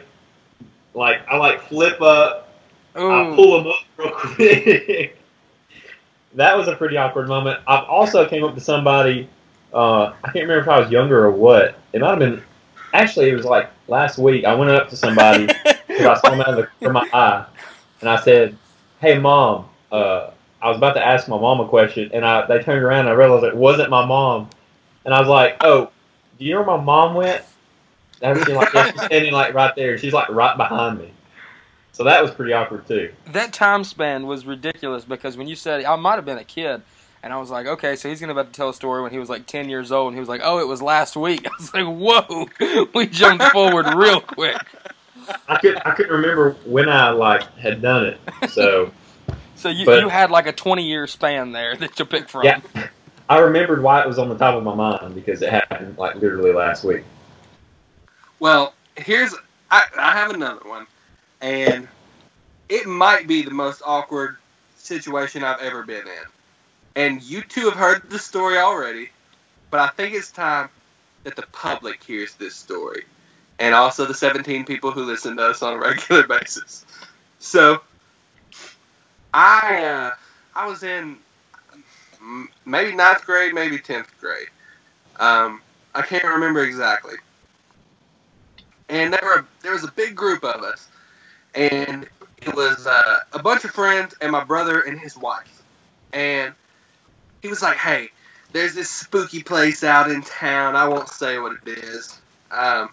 like 0.93 1.27
I 1.27 1.37
like 1.37 1.61
flip 1.67 2.01
up, 2.01 2.53
I 2.95 2.99
Ooh, 2.99 3.35
pull 3.35 3.57
them 3.57 3.67
up 3.67 3.79
real 3.97 4.11
quick. 4.15 5.17
that 6.35 6.55
was 6.55 6.67
a 6.67 6.75
pretty 6.75 6.97
awkward 6.97 7.27
moment. 7.27 7.59
I 7.67 7.77
also 7.81 8.27
came 8.27 8.43
up 8.43 8.53
to 8.55 8.61
somebody. 8.61 9.27
Uh, 9.73 10.13
I 10.23 10.31
can't 10.31 10.47
remember 10.47 10.59
if 10.61 10.67
I 10.69 10.79
was 10.79 10.91
younger 10.91 11.25
or 11.25 11.31
what. 11.31 11.75
It 11.93 12.01
might 12.01 12.09
have 12.09 12.19
been. 12.19 12.43
Actually, 12.93 13.29
it 13.29 13.35
was 13.35 13.45
like 13.45 13.69
last 13.87 14.17
week. 14.17 14.45
I 14.45 14.53
went 14.53 14.69
up 14.69 14.89
to 14.89 14.97
somebody 14.97 15.47
because 15.87 16.05
I 16.05 16.15
saw 16.19 16.29
them 16.31 16.41
out 16.41 16.49
of 16.59 16.67
the 16.81 16.87
of 16.87 16.91
my 16.93 17.07
eye, 17.13 17.45
and 18.01 18.09
I 18.09 18.21
said, 18.21 18.57
"Hey, 18.99 19.17
mom." 19.17 19.69
Uh, 19.91 20.31
I 20.61 20.67
was 20.69 20.77
about 20.77 20.93
to 20.93 21.05
ask 21.05 21.27
my 21.27 21.39
mom 21.39 21.59
a 21.59 21.67
question, 21.67 22.11
and 22.13 22.25
I 22.25 22.45
they 22.45 22.61
turned 22.61 22.83
around 22.83 23.01
and 23.01 23.09
I 23.09 23.13
realized 23.13 23.43
it 23.43 23.55
wasn't 23.55 23.89
my 23.89 24.05
mom, 24.05 24.49
and 25.05 25.13
I 25.13 25.19
was 25.19 25.29
like, 25.29 25.57
"Oh, 25.61 25.89
do 26.37 26.45
you 26.45 26.53
know 26.53 26.61
where 26.61 26.77
my 26.77 26.83
mom 26.83 27.15
went?" 27.15 27.43
And 28.21 28.37
she's 28.37 28.47
like, 28.49 28.71
yeah, 28.73 28.91
she's 28.91 29.01
standing 29.05 29.33
like 29.33 29.53
right 29.55 29.75
there. 29.75 29.97
She's 29.97 30.13
like 30.13 30.29
right 30.29 30.55
behind 30.55 30.99
me. 30.99 31.11
So 31.93 32.03
that 32.03 32.21
was 32.21 32.31
pretty 32.31 32.53
awkward 32.53 32.87
too. 32.87 33.11
that 33.33 33.51
time 33.53 33.83
span 33.83 34.25
was 34.27 34.45
ridiculous 34.45 35.03
because 35.03 35.37
when 35.37 35.47
you 35.47 35.55
said 35.55 35.83
I 35.83 35.95
might 35.95 36.15
have 36.15 36.25
been 36.25 36.37
a 36.37 36.43
kid, 36.43 36.81
and 37.23 37.33
I 37.33 37.37
was 37.37 37.49
like, 37.49 37.65
okay, 37.67 37.95
so 37.95 38.09
he's 38.09 38.19
gonna 38.19 38.31
about 38.31 38.47
to 38.47 38.53
tell 38.53 38.69
a 38.69 38.73
story 38.73 39.01
when 39.01 39.11
he 39.11 39.19
was 39.19 39.29
like 39.29 39.45
ten 39.47 39.69
years 39.69 39.91
old, 39.91 40.07
and 40.09 40.15
he 40.15 40.19
was 40.19 40.29
like, 40.29 40.41
oh, 40.43 40.59
it 40.59 40.67
was 40.67 40.81
last 40.81 41.15
week. 41.15 41.47
I 41.47 41.51
was 41.57 41.73
like, 41.73 41.85
whoa, 41.85 42.85
we 42.93 43.07
jumped 43.07 43.43
forward 43.45 43.87
real 43.95 44.21
quick. 44.21 44.57
I 45.47 45.57
could 45.57 45.81
I 45.85 45.91
couldn't 45.91 46.11
remember 46.11 46.51
when 46.65 46.89
I 46.89 47.09
like 47.09 47.43
had 47.57 47.81
done 47.81 48.05
it. 48.05 48.49
So 48.49 48.91
So 49.61 49.69
you, 49.69 49.85
But- 49.85 49.99
you 49.99 50.09
had 50.09 50.31
like 50.31 50.47
a 50.47 50.51
twenty 50.51 50.83
year 50.87 51.05
span 51.05 51.51
there 51.51 51.75
that 51.75 51.99
you 51.99 52.05
picked 52.05 52.31
from. 52.31 52.43
yeah, 52.43 52.61
I 53.29 53.37
remembered 53.39 53.83
why 53.83 54.01
it 54.01 54.07
was 54.07 54.17
on 54.17 54.27
the 54.29 54.37
top 54.37 54.55
of 54.55 54.63
my 54.63 54.73
mind 54.73 55.13
because 55.13 55.41
it 55.43 55.49
happened 55.49 55.97
like 55.99 56.15
literally 56.15 56.51
last 56.51 56.83
week. 56.83 57.03
Well, 58.39 58.73
here's 58.95 59.35
I, 59.69 59.83
I 59.97 60.13
have 60.13 60.31
another 60.31 60.67
one, 60.67 60.87
and 61.41 61.87
it 62.69 62.87
might 62.87 63.27
be 63.27 63.43
the 63.43 63.51
most 63.51 63.83
awkward 63.85 64.37
situation 64.77 65.43
I've 65.43 65.61
ever 65.61 65.83
been 65.83 66.07
in. 66.07 66.25
And 66.95 67.21
you 67.21 67.41
two 67.41 67.65
have 67.65 67.75
heard 67.75 68.09
the 68.09 68.17
story 68.19 68.57
already, 68.57 69.11
but 69.69 69.79
I 69.79 69.87
think 69.89 70.15
it's 70.15 70.31
time 70.31 70.69
that 71.23 71.35
the 71.35 71.43
public 71.53 72.03
hears 72.03 72.33
this 72.35 72.55
story, 72.55 73.05
and 73.59 73.75
also 73.75 74.05
the 74.05 74.13
17 74.15 74.65
people 74.65 74.89
who 74.91 75.03
listen 75.03 75.37
to 75.37 75.43
us 75.45 75.61
on 75.61 75.75
a 75.75 75.77
regular 75.77 76.25
basis. 76.27 76.83
So, 77.39 77.81
I 79.33 79.83
uh, 79.85 80.11
I 80.55 80.67
was 80.67 80.83
in 80.83 81.17
maybe 82.65 82.95
ninth 82.95 83.25
grade, 83.25 83.53
maybe 83.53 83.79
tenth 83.79 84.11
grade. 84.19 84.47
Um, 85.19 85.61
I 85.95 86.01
can't 86.01 86.23
remember 86.23 86.63
exactly 86.63 87.15
and 88.91 89.13
there 89.13 89.21
were 89.23 89.45
there 89.61 89.71
was 89.71 89.83
a 89.83 89.91
big 89.93 90.15
group 90.15 90.43
of 90.43 90.63
us, 90.63 90.87
and 91.55 92.07
it 92.41 92.53
was 92.55 92.85
uh, 92.85 93.19
a 93.33 93.41
bunch 93.41 93.63
of 93.63 93.71
friends 93.71 94.13
and 94.21 94.31
my 94.31 94.43
brother 94.43 94.81
and 94.81 94.99
his 94.99 95.17
wife, 95.17 95.63
and 96.13 96.53
he 97.41 97.47
was 97.47 97.61
like, 97.61 97.77
"Hey, 97.77 98.09
there's 98.51 98.75
this 98.75 98.89
spooky 98.89 99.41
place 99.41 99.83
out 99.83 100.11
in 100.11 100.21
town. 100.21 100.75
I 100.75 100.87
won't 100.87 101.09
say 101.09 101.39
what 101.39 101.53
it 101.65 101.79
is." 101.79 102.19
Um, 102.51 102.89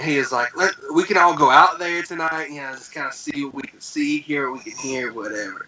he 0.00 0.16
is 0.16 0.32
like, 0.32 0.56
Let, 0.56 0.74
"We 0.94 1.04
can 1.04 1.16
all 1.16 1.36
go 1.36 1.50
out 1.50 1.78
there 1.78 2.02
tonight, 2.02 2.50
you 2.50 2.60
know, 2.60 2.72
just 2.72 2.92
kind 2.92 3.06
of 3.06 3.14
see 3.14 3.44
what 3.44 3.54
we 3.54 3.62
can 3.62 3.80
see, 3.80 4.20
hear 4.20 4.50
what 4.50 4.64
we 4.64 4.70
can 4.70 4.80
hear, 4.80 5.12
whatever." 5.12 5.66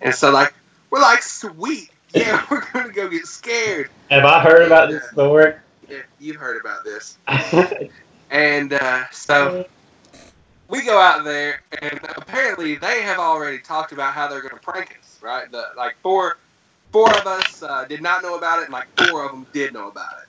And 0.00 0.14
so 0.14 0.30
like 0.30 0.54
we're 0.90 1.00
like, 1.00 1.22
"Sweet, 1.22 1.90
yeah, 2.14 2.44
we're 2.50 2.64
gonna 2.72 2.92
go 2.92 3.08
get 3.08 3.26
scared." 3.26 3.90
Have 4.10 4.24
I 4.24 4.40
heard 4.40 4.66
about 4.66 4.90
this 4.90 5.08
story? 5.10 5.54
Yeah, 5.88 5.98
you've 6.18 6.36
heard 6.36 6.60
about 6.60 6.84
this. 6.84 7.18
And 8.30 8.72
uh, 8.72 9.04
so 9.12 9.66
we 10.68 10.84
go 10.84 10.98
out 10.98 11.24
there, 11.24 11.62
and 11.80 12.00
apparently 12.16 12.74
they 12.76 13.02
have 13.02 13.18
already 13.18 13.58
talked 13.58 13.92
about 13.92 14.14
how 14.14 14.28
they're 14.28 14.40
going 14.40 14.54
to 14.54 14.60
prank 14.60 14.96
us, 15.00 15.18
right? 15.22 15.50
The, 15.50 15.64
like 15.76 15.96
four, 16.02 16.38
four 16.92 17.08
of 17.16 17.26
us 17.26 17.62
uh, 17.62 17.84
did 17.84 18.02
not 18.02 18.22
know 18.22 18.36
about 18.36 18.60
it, 18.60 18.64
and 18.64 18.72
like 18.72 18.88
four 19.08 19.24
of 19.24 19.32
them 19.32 19.46
did 19.52 19.72
know 19.72 19.88
about 19.88 20.12
it. 20.22 20.28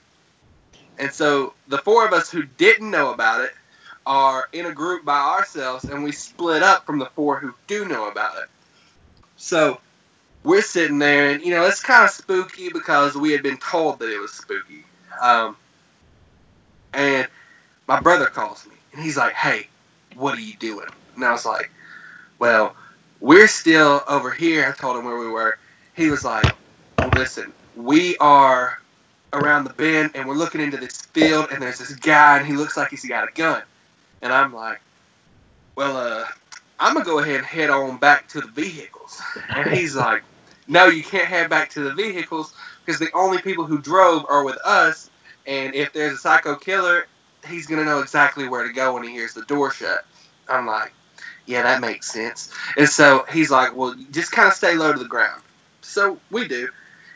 And 0.98 1.12
so 1.12 1.54
the 1.68 1.78
four 1.78 2.06
of 2.06 2.12
us 2.12 2.30
who 2.30 2.42
didn't 2.42 2.90
know 2.90 3.12
about 3.12 3.42
it 3.42 3.52
are 4.06 4.48
in 4.52 4.66
a 4.66 4.72
group 4.72 5.04
by 5.04 5.18
ourselves, 5.18 5.84
and 5.84 6.02
we 6.02 6.12
split 6.12 6.62
up 6.62 6.86
from 6.86 6.98
the 6.98 7.06
four 7.06 7.38
who 7.38 7.54
do 7.66 7.86
know 7.86 8.08
about 8.08 8.36
it. 8.38 8.48
So 9.36 9.80
we're 10.42 10.62
sitting 10.62 10.98
there, 10.98 11.30
and 11.30 11.42
you 11.42 11.50
know 11.50 11.66
it's 11.66 11.82
kind 11.82 12.04
of 12.04 12.10
spooky 12.10 12.70
because 12.70 13.14
we 13.14 13.32
had 13.32 13.42
been 13.42 13.58
told 13.58 13.98
that 14.00 14.12
it 14.12 14.18
was 14.18 14.32
spooky. 14.32 14.84
Um, 15.20 15.56
and 16.92 17.28
my 17.86 18.00
brother 18.00 18.26
calls 18.26 18.66
me 18.66 18.74
and 18.92 19.02
he's 19.02 19.16
like, 19.16 19.34
"Hey, 19.34 19.68
what 20.16 20.36
are 20.36 20.40
you 20.40 20.54
doing?" 20.56 20.88
And 21.14 21.24
I 21.24 21.32
was 21.32 21.44
like, 21.44 21.70
"Well, 22.38 22.74
we're 23.20 23.48
still 23.48 24.02
over 24.08 24.30
here." 24.30 24.66
I 24.66 24.72
told 24.72 24.96
him 24.96 25.04
where 25.04 25.18
we 25.18 25.28
were. 25.28 25.58
He 25.94 26.10
was 26.10 26.24
like, 26.24 26.54
listen, 27.14 27.52
we 27.76 28.16
are 28.18 28.78
around 29.32 29.64
the 29.64 29.72
bend 29.74 30.12
and 30.14 30.26
we're 30.26 30.34
looking 30.34 30.60
into 30.60 30.76
this 30.76 31.02
field 31.02 31.48
and 31.52 31.62
there's 31.62 31.78
this 31.78 31.94
guy 31.96 32.38
and 32.38 32.46
he 32.46 32.54
looks 32.54 32.76
like 32.76 32.88
he's 32.90 33.04
got 33.04 33.28
a 33.28 33.32
gun. 33.32 33.62
And 34.22 34.32
I'm 34.32 34.54
like, 34.54 34.80
well, 35.76 35.96
uh, 35.96 36.24
I'm 36.80 36.94
gonna 36.94 37.04
go 37.04 37.18
ahead 37.18 37.36
and 37.36 37.46
head 37.46 37.70
on 37.70 37.98
back 37.98 38.28
to 38.30 38.40
the 38.40 38.48
vehicles. 38.48 39.20
And 39.48 39.70
he's 39.70 39.94
like, 39.96 40.22
no, 40.66 40.86
you 40.86 41.02
can't 41.02 41.26
head 41.26 41.50
back 41.50 41.70
to 41.70 41.80
the 41.80 41.94
vehicles 41.94 42.54
because 42.84 42.98
the 42.98 43.10
only 43.14 43.38
people 43.38 43.64
who 43.64 43.78
drove 43.78 44.24
are 44.28 44.44
with 44.44 44.58
us. 44.64 45.10
And 45.46 45.74
if 45.74 45.92
there's 45.92 46.14
a 46.14 46.18
psycho 46.18 46.56
killer, 46.56 47.06
he's 47.46 47.66
gonna 47.66 47.84
know 47.84 48.00
exactly 48.00 48.48
where 48.48 48.66
to 48.66 48.72
go 48.72 48.94
when 48.94 49.02
he 49.02 49.10
hears 49.10 49.34
the 49.34 49.42
door 49.42 49.70
shut. 49.70 50.04
I'm 50.48 50.66
like, 50.66 50.92
yeah, 51.46 51.62
that 51.62 51.80
makes 51.80 52.10
sense. 52.10 52.52
And 52.76 52.88
so 52.88 53.24
he's 53.32 53.50
like, 53.50 53.74
well, 53.74 53.94
just 54.10 54.32
kind 54.32 54.48
of 54.48 54.54
stay 54.54 54.74
low 54.74 54.92
to 54.92 54.98
the 54.98 55.06
ground. 55.08 55.42
So 55.80 56.18
we 56.30 56.46
do, 56.46 56.68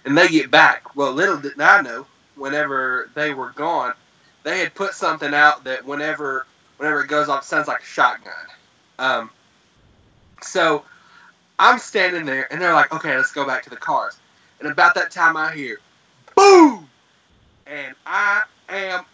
and 0.04 0.16
they 0.16 0.28
get 0.28 0.50
back. 0.50 0.94
Well, 0.96 1.12
little 1.12 1.38
did 1.38 1.60
I 1.60 1.82
know, 1.82 2.06
whenever 2.36 3.10
they 3.14 3.34
were 3.34 3.50
gone, 3.50 3.94
they 4.42 4.58
had 4.58 4.74
put 4.74 4.94
something 4.94 5.32
out 5.34 5.64
that 5.64 5.84
whenever 5.84 6.46
whenever 6.78 7.02
it 7.02 7.08
goes 7.08 7.28
off, 7.28 7.42
it 7.42 7.46
sounds 7.46 7.68
like 7.68 7.82
a 7.82 7.84
shotgun. 7.84 8.32
Um, 8.98 9.30
so 10.42 10.84
I'm 11.58 11.78
standing 11.78 12.24
there, 12.24 12.52
and 12.52 12.60
they're 12.60 12.72
like, 12.72 12.92
okay, 12.92 13.16
let's 13.16 13.32
go 13.32 13.46
back 13.46 13.62
to 13.64 13.70
the 13.70 13.76
cars. 13.76 14.18
And 14.60 14.70
about 14.70 14.94
that 14.96 15.10
time, 15.10 15.36
I 15.36 15.54
hear, 15.54 15.78
boom, 16.36 16.88
and 17.66 17.94
I 18.04 18.42
am 18.68 19.04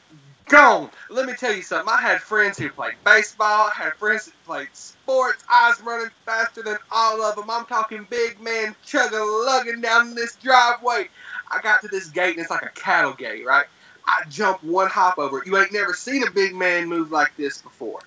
gone. 0.49 0.91
Let 1.11 1.27
me 1.27 1.35
tell 1.35 1.55
you 1.55 1.63
something. 1.63 1.93
I 1.93 2.01
had 2.01 2.21
friends 2.21 2.59
who 2.59 2.71
played 2.71 2.95
baseball. 3.05 3.71
I 3.75 3.85
had 3.85 3.95
friends 3.95 4.27
who 4.27 4.33
played 4.47 4.69
sports. 4.73 5.45
I 5.49 5.71
was 5.71 5.81
running 5.83 6.11
faster 6.27 6.63
than 6.63 6.79
all 6.91 7.23
of 7.23 7.37
them. 7.37 7.51
I'm 7.51 7.67
talking 7.67 8.07
big 8.11 8.41
man 8.41 8.75
chugging, 8.85 9.19
lugging 9.21 9.81
down 9.81 10.15
this 10.15 10.37
driveway. 10.37 11.09
I 11.51 11.61
got 11.63 11.83
to 11.83 11.89
this 11.89 12.09
gate, 12.11 12.33
and 12.37 12.41
it's 12.41 12.51
like 12.51 12.63
a 12.63 12.71
cattle 12.71 13.15
gate, 13.15 13.47
right? 13.47 13.67
I 14.07 14.25
jump 14.31 14.63
one 14.65 14.89
hop 14.89 15.19
over 15.19 15.41
it. 15.41 15.47
You 15.47 15.59
ain't 15.59 15.73
never 15.73 15.95
seen 15.95 16.27
a 16.27 16.31
big 16.31 16.55
man 16.55 16.89
move 16.89 17.13
like 17.13 17.37
this 17.37 17.61
before. 17.63 18.01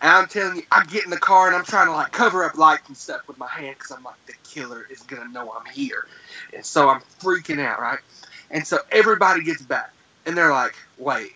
And 0.00 0.10
I'm 0.12 0.28
telling 0.28 0.58
you, 0.58 0.62
I 0.70 0.84
get 0.84 1.04
in 1.04 1.10
the 1.10 1.18
car 1.18 1.48
and 1.48 1.56
I'm 1.56 1.64
trying 1.64 1.86
to 1.88 1.92
like 1.92 2.12
cover 2.12 2.44
up 2.44 2.56
lights 2.56 2.88
and 2.88 2.96
stuff 2.96 3.26
with 3.28 3.38
my 3.38 3.48
hand 3.48 3.76
because 3.78 3.90
I'm 3.90 4.04
like, 4.04 4.14
the 4.26 4.34
killer 4.44 4.86
is 4.90 5.00
gonna 5.02 5.28
know 5.30 5.52
I'm 5.52 5.66
here, 5.72 6.06
and 6.54 6.64
so 6.64 6.88
I'm 6.88 7.00
freaking 7.20 7.60
out, 7.60 7.80
right? 7.80 7.98
And 8.50 8.66
so 8.66 8.78
everybody 8.92 9.42
gets 9.42 9.62
back, 9.62 9.92
and 10.26 10.36
they're 10.36 10.52
like, 10.52 10.76
wait, 10.98 11.32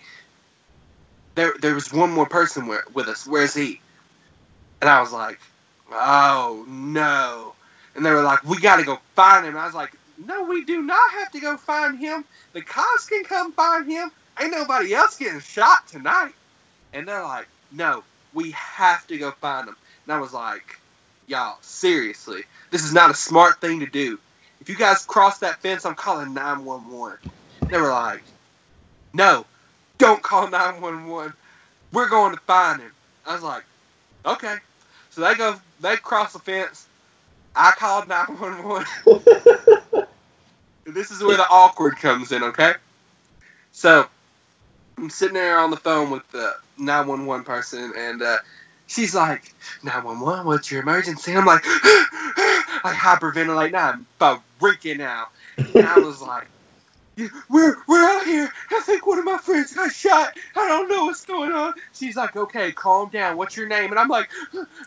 there 1.36 1.54
there 1.60 1.74
was 1.74 1.92
one 1.92 2.12
more 2.12 2.28
person 2.28 2.64
wi- 2.64 2.82
with 2.94 3.08
us. 3.08 3.26
Where's 3.26 3.54
he? 3.54 3.80
And 4.82 4.90
I 4.90 5.00
was 5.00 5.12
like, 5.12 5.40
oh 5.90 6.64
no. 6.68 7.56
And 7.96 8.06
they 8.06 8.12
were 8.12 8.22
like, 8.22 8.44
we 8.44 8.60
got 8.60 8.76
to 8.76 8.84
go 8.84 8.98
find 9.16 9.44
him. 9.46 9.52
And 9.54 9.60
I 9.60 9.66
was 9.66 9.74
like, 9.74 9.92
no, 10.18 10.44
we 10.44 10.64
do 10.64 10.82
not 10.82 11.12
have 11.14 11.30
to 11.32 11.40
go 11.40 11.58
find 11.58 11.98
him. 11.98 12.24
The 12.54 12.62
cops 12.62 13.06
can 13.08 13.24
come 13.24 13.54
find 13.54 13.90
him. 13.90 14.10
Ain't 14.40 14.52
nobody 14.52 14.94
else 14.94 15.16
getting 15.18 15.40
shot 15.40 15.80
tonight. 15.88 16.32
And 16.94 17.08
they're 17.08 17.22
like, 17.24 17.48
no, 17.70 18.04
we 18.32 18.52
have 18.52 19.06
to 19.08 19.18
go 19.18 19.32
find 19.42 19.68
him. 19.68 19.76
And 20.06 20.14
I 20.14 20.20
was 20.20 20.34
like, 20.34 20.64
y'all, 21.26 21.58
seriously, 21.62 22.42
this 22.72 22.84
is 22.84 22.94
not 22.94 23.12
a 23.12 23.16
smart 23.16 23.60
thing 23.60 23.80
to 23.80 23.86
do. 23.86 24.18
If 24.60 24.70
you 24.70 24.76
guys 24.76 25.04
cross 25.06 25.40
that 25.40 25.62
fence, 25.62 25.86
I'm 25.86 25.96
calling 25.96 26.34
911. 26.34 27.18
They 27.70 27.78
were 27.80 27.90
like, 27.90 28.24
no, 29.14 29.46
don't 30.02 30.22
call 30.22 30.50
911. 30.50 31.32
We're 31.92 32.08
going 32.08 32.34
to 32.34 32.40
find 32.40 32.80
him. 32.80 32.92
I 33.24 33.34
was 33.34 33.42
like, 33.42 33.64
okay. 34.26 34.56
So 35.10 35.20
they 35.20 35.34
go, 35.34 35.56
they 35.80 35.96
cross 35.96 36.32
the 36.32 36.40
fence. 36.40 36.86
I 37.54 37.72
called 37.76 38.08
911. 38.08 40.06
this 40.86 41.10
is 41.10 41.22
where 41.22 41.36
the 41.36 41.46
awkward 41.48 41.96
comes 41.96 42.32
in, 42.32 42.42
okay? 42.42 42.72
So 43.70 44.06
I'm 44.98 45.10
sitting 45.10 45.34
there 45.34 45.58
on 45.58 45.70
the 45.70 45.76
phone 45.76 46.10
with 46.10 46.28
the 46.32 46.52
911 46.78 47.44
person, 47.44 47.92
and 47.96 48.22
uh, 48.22 48.38
she's 48.88 49.14
like, 49.14 49.54
911, 49.84 50.46
what's 50.46 50.70
your 50.70 50.82
emergency? 50.82 51.32
I'm 51.32 51.46
like, 51.46 51.62
I 51.64 52.92
hyperventilate 52.96 53.72
now. 53.72 54.00
I'm 54.20 54.40
freaking 54.60 55.00
out. 55.00 55.28
And 55.74 55.86
I 55.86 56.00
was 56.00 56.20
like, 56.20 56.44
"Yeah, 56.44 56.61
we're 57.48 57.76
we're 57.86 58.04
out 58.04 58.26
here. 58.26 58.50
I 58.70 58.80
think 58.80 59.06
one 59.06 59.18
of 59.18 59.24
my 59.24 59.38
friends 59.38 59.72
got 59.74 59.92
shot. 59.92 60.36
I 60.56 60.68
don't 60.68 60.88
know 60.88 61.06
what's 61.06 61.24
going 61.24 61.52
on. 61.52 61.74
She's 61.92 62.16
like, 62.16 62.36
okay, 62.36 62.72
calm 62.72 63.10
down. 63.10 63.36
What's 63.36 63.56
your 63.56 63.68
name? 63.68 63.90
And 63.90 63.98
I'm 63.98 64.08
like, 64.08 64.30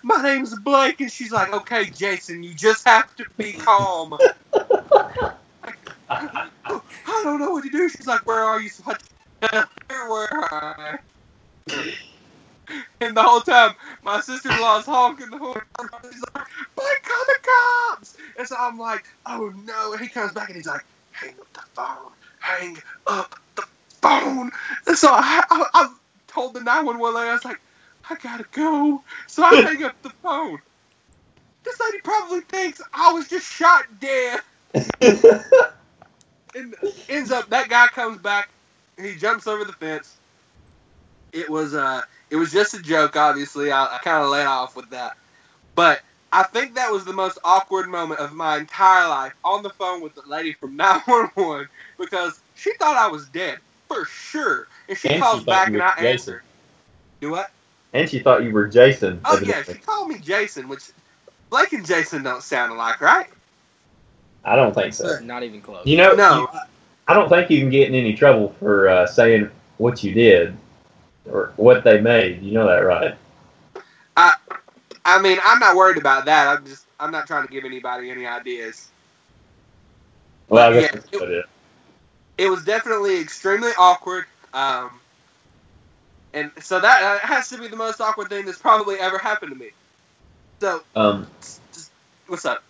my 0.04 0.22
name's 0.22 0.58
Blake. 0.60 1.02
And 1.02 1.12
she's 1.12 1.32
like, 1.32 1.54
okay, 1.54 1.86
Jason, 1.86 2.44
you 2.44 2.54
just 2.54 2.88
have 2.88 3.16
to 3.18 3.26
be 3.38 3.54
calm. 3.54 4.18
I 6.10 7.22
don't 7.24 7.40
know 7.40 7.52
what 7.52 7.64
to 7.64 7.70
do. 7.70 7.90
She's 7.90 8.08
like, 8.08 8.26
where 8.26 8.44
are 8.44 8.62
you? 8.62 8.70
So 8.70 8.84
tell 9.42 9.66
her 9.90 10.54
I. 10.54 11.00
And 13.02 13.16
the 13.16 13.24
whole 13.24 13.42
time, 13.42 13.76
my 14.04 14.22
sister-in-law's 14.22 14.86
honking 14.86 15.30
the 15.30 15.38
horn. 15.38 15.62
She's 16.12 16.24
like, 16.36 16.48
Blake, 16.76 17.04
call 17.04 17.26
the 17.28 17.40
cops. 17.44 18.18
And 18.38 18.48
so 18.48 18.56
I'm 18.60 18.80
like, 18.80 19.06
oh 19.26 19.54
no. 19.66 19.94
And 19.94 20.02
he 20.02 20.08
comes 20.08 20.32
back 20.34 20.50
and 20.50 20.56
he's 20.56 20.66
like, 20.66 20.86
hang 21.12 21.36
up 21.40 21.54
the 21.54 21.62
phone. 21.74 22.12
Hang 22.46 22.78
up 23.08 23.36
the 23.56 23.64
phone. 24.02 24.52
And 24.88 24.98
so 24.98 25.10
I, 25.12 25.44
I, 25.50 25.66
I 25.74 25.90
told 26.28 26.54
the 26.54 26.62
911 26.62 27.16
lady, 27.16 27.30
I 27.30 27.34
was 27.34 27.46
like, 27.46 27.60
I 28.10 28.16
gotta 28.22 28.46
go. 28.52 29.02
So 29.28 29.44
I 29.44 29.56
hang 29.56 29.84
up 29.84 30.00
the 30.04 30.12
phone. 30.22 30.60
This 31.64 31.80
lady 31.80 32.00
probably 32.04 32.42
thinks 32.42 32.82
I 32.94 33.14
was 33.14 33.28
just 33.28 33.52
shot 33.52 33.86
dead. 34.00 34.42
And 36.56 36.74
ends 37.10 37.32
up, 37.32 37.50
that 37.50 37.68
guy 37.68 37.88
comes 37.88 38.20
back. 38.20 38.50
He 38.98 39.16
jumps 39.16 39.48
over 39.48 39.66
the 39.66 39.74
fence. 39.74 40.16
It 41.34 41.50
was 41.50 41.74
uh, 41.74 42.02
it 42.30 42.38
was 42.38 42.52
just 42.52 42.76
a 42.76 42.82
joke. 42.82 43.18
Obviously, 43.18 43.74
I, 43.74 43.96
I 43.96 44.00
kind 44.02 44.24
of 44.24 44.30
let 44.30 44.48
off 44.48 44.76
with 44.78 44.90
that. 44.92 45.18
But 45.76 46.00
I 46.36 46.44
think 46.44 46.76
that 46.76 46.92
was 46.92 47.06
the 47.06 47.14
most 47.14 47.40
awkward 47.44 47.88
moment 47.90 48.20
of 48.20 48.34
my 48.34 48.58
entire 48.58 49.08
life 49.08 49.34
on 49.44 49.64
the 49.64 49.70
phone 49.72 50.02
with 50.02 50.16
the 50.16 50.24
lady 50.28 50.54
from 50.54 50.76
911 50.78 51.68
because 51.98 52.42
she 52.56 52.74
thought 52.78 52.98
I 52.98 53.08
was 53.08 53.28
dead 53.30 53.60
for 53.88 54.06
sure, 54.06 54.68
and 54.90 54.98
she 54.98 55.10
And 55.10 55.24
calls 55.24 55.44
thought 55.44 55.46
back 55.46 55.68
and 55.68 55.78
were 55.78 55.84
I 55.84 55.96
Jason. 56.02 56.34
answer. 56.34 56.44
Do 57.22 57.32
what? 57.32 57.52
and 57.94 58.10
she 58.10 58.20
thought 58.20 58.44
you 58.44 58.52
were 58.52 58.68
Jason. 58.68 59.22
Oh 59.26 59.40
yeah, 59.46 59.64
she 59.64 59.76
called 59.76 60.10
me 60.10 60.20
Jason, 60.20 60.68
which 60.68 60.84
Blake 61.50 61.72
and 61.74 61.86
Jason 61.86 62.24
don't 62.24 62.44
sound 62.44 62.74
alike, 62.74 63.00
right? 63.02 63.28
I 64.44 64.56
don't 64.58 64.74
think 64.76 64.94
so. 64.94 65.20
Not 65.22 65.44
even 65.44 65.62
close. 65.62 65.88
You 65.88 65.98
know, 65.98 66.14
No. 66.16 66.40
you- 66.42 66.60
I 67.08 67.14
don't 67.14 67.30
think 67.30 67.50
you 67.50 67.60
can 67.60 67.70
get 67.70 67.88
in 67.88 67.96
any 67.96 68.14
trouble 68.14 68.54
for 68.60 68.90
uh, 68.90 69.06
saying 69.08 69.50
what 69.78 70.04
you 70.04 70.14
did 70.14 70.58
or 71.32 71.54
what 71.56 71.84
they 71.84 72.02
made. 72.02 72.42
You 72.42 72.52
know 72.54 72.68
that, 72.68 72.80
right? 72.80 73.16
I 75.06 75.22
mean, 75.22 75.40
I'm 75.44 75.60
not 75.60 75.78
worried 75.78 75.98
about 75.98 76.26
that. 76.28 76.48
I'm 76.50 76.66
just, 76.66 76.88
I'm 77.00 77.12
not 77.12 77.28
trying 77.28 77.48
to 77.48 77.54
give 77.54 77.66
anybody 77.66 78.12
any 78.12 78.28
ideas. 78.28 78.92
Well, 80.50 80.70
I 80.72 80.74
guess 80.82 80.90
Yeah, 80.92 80.92
it 81.14 81.24
it 82.38 82.50
was 82.50 82.66
definitely 82.66 83.22
extremely 83.22 83.72
awkward. 83.78 84.26
Um, 84.54 85.02
and 86.34 86.52
so 86.62 86.80
that, 86.80 87.02
that 87.02 87.22
has 87.22 87.50
to 87.50 87.60
be 87.60 87.68
the 87.70 87.78
most 87.78 88.02
awkward 88.02 88.30
thing 88.30 88.46
that's 88.46 88.60
probably 88.60 88.98
ever 89.00 89.20
happened 89.20 89.52
to 89.54 89.58
me. 89.58 89.72
So, 90.62 90.84
Um, 90.96 91.28
just, 91.74 91.92
what's 92.28 92.46
up? 92.46 92.64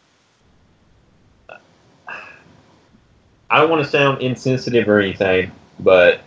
I 3.50 3.60
don't 3.60 3.70
want 3.70 3.84
to 3.84 3.90
sound 3.90 4.22
insensitive 4.22 4.90
or 4.90 5.00
anything, 5.00 5.52
but 5.80 6.22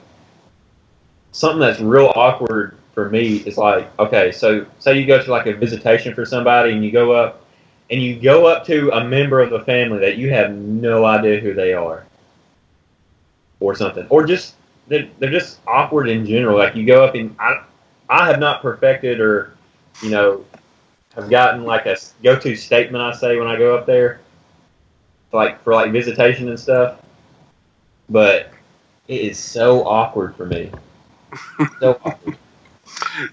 something 1.32 1.60
that's 1.60 1.80
real 1.80 2.12
awkward 2.16 2.76
for 2.98 3.08
me 3.10 3.36
is 3.36 3.56
like, 3.56 3.88
okay, 4.00 4.32
so 4.32 4.66
say 4.80 4.98
you 4.98 5.06
go 5.06 5.22
to 5.22 5.30
like 5.30 5.46
a 5.46 5.54
visitation 5.54 6.12
for 6.12 6.26
somebody 6.26 6.72
and 6.72 6.84
you 6.84 6.90
go 6.90 7.12
up 7.12 7.44
and 7.90 8.02
you 8.02 8.18
go 8.18 8.46
up 8.46 8.66
to 8.66 8.90
a 8.90 9.04
member 9.04 9.40
of 9.40 9.50
the 9.50 9.60
family 9.60 10.00
that 10.00 10.16
you 10.16 10.30
have 10.30 10.50
no 10.50 11.04
idea 11.04 11.38
who 11.38 11.54
they 11.54 11.72
are 11.72 12.04
or 13.60 13.76
something, 13.76 14.04
or 14.10 14.26
just 14.26 14.56
they're, 14.88 15.08
they're 15.20 15.30
just 15.30 15.60
awkward 15.64 16.08
in 16.08 16.26
general. 16.26 16.58
Like 16.58 16.74
you 16.74 16.84
go 16.84 17.04
up 17.04 17.14
and 17.14 17.36
I, 17.38 17.62
I 18.08 18.26
have 18.26 18.40
not 18.40 18.62
perfected 18.62 19.20
or, 19.20 19.54
you 20.02 20.10
know, 20.10 20.44
have 21.14 21.30
gotten 21.30 21.62
like 21.62 21.86
a 21.86 21.96
go-to 22.24 22.56
statement 22.56 23.00
I 23.00 23.12
say 23.12 23.38
when 23.38 23.46
I 23.46 23.56
go 23.56 23.76
up 23.78 23.86
there, 23.86 24.18
like 25.30 25.62
for 25.62 25.72
like 25.72 25.92
visitation 25.92 26.48
and 26.48 26.58
stuff 26.58 26.98
but 28.08 28.50
it 29.06 29.20
is 29.20 29.38
so 29.38 29.86
awkward 29.86 30.34
for 30.34 30.46
me. 30.46 30.72
So 31.78 32.00
awkward. 32.04 32.38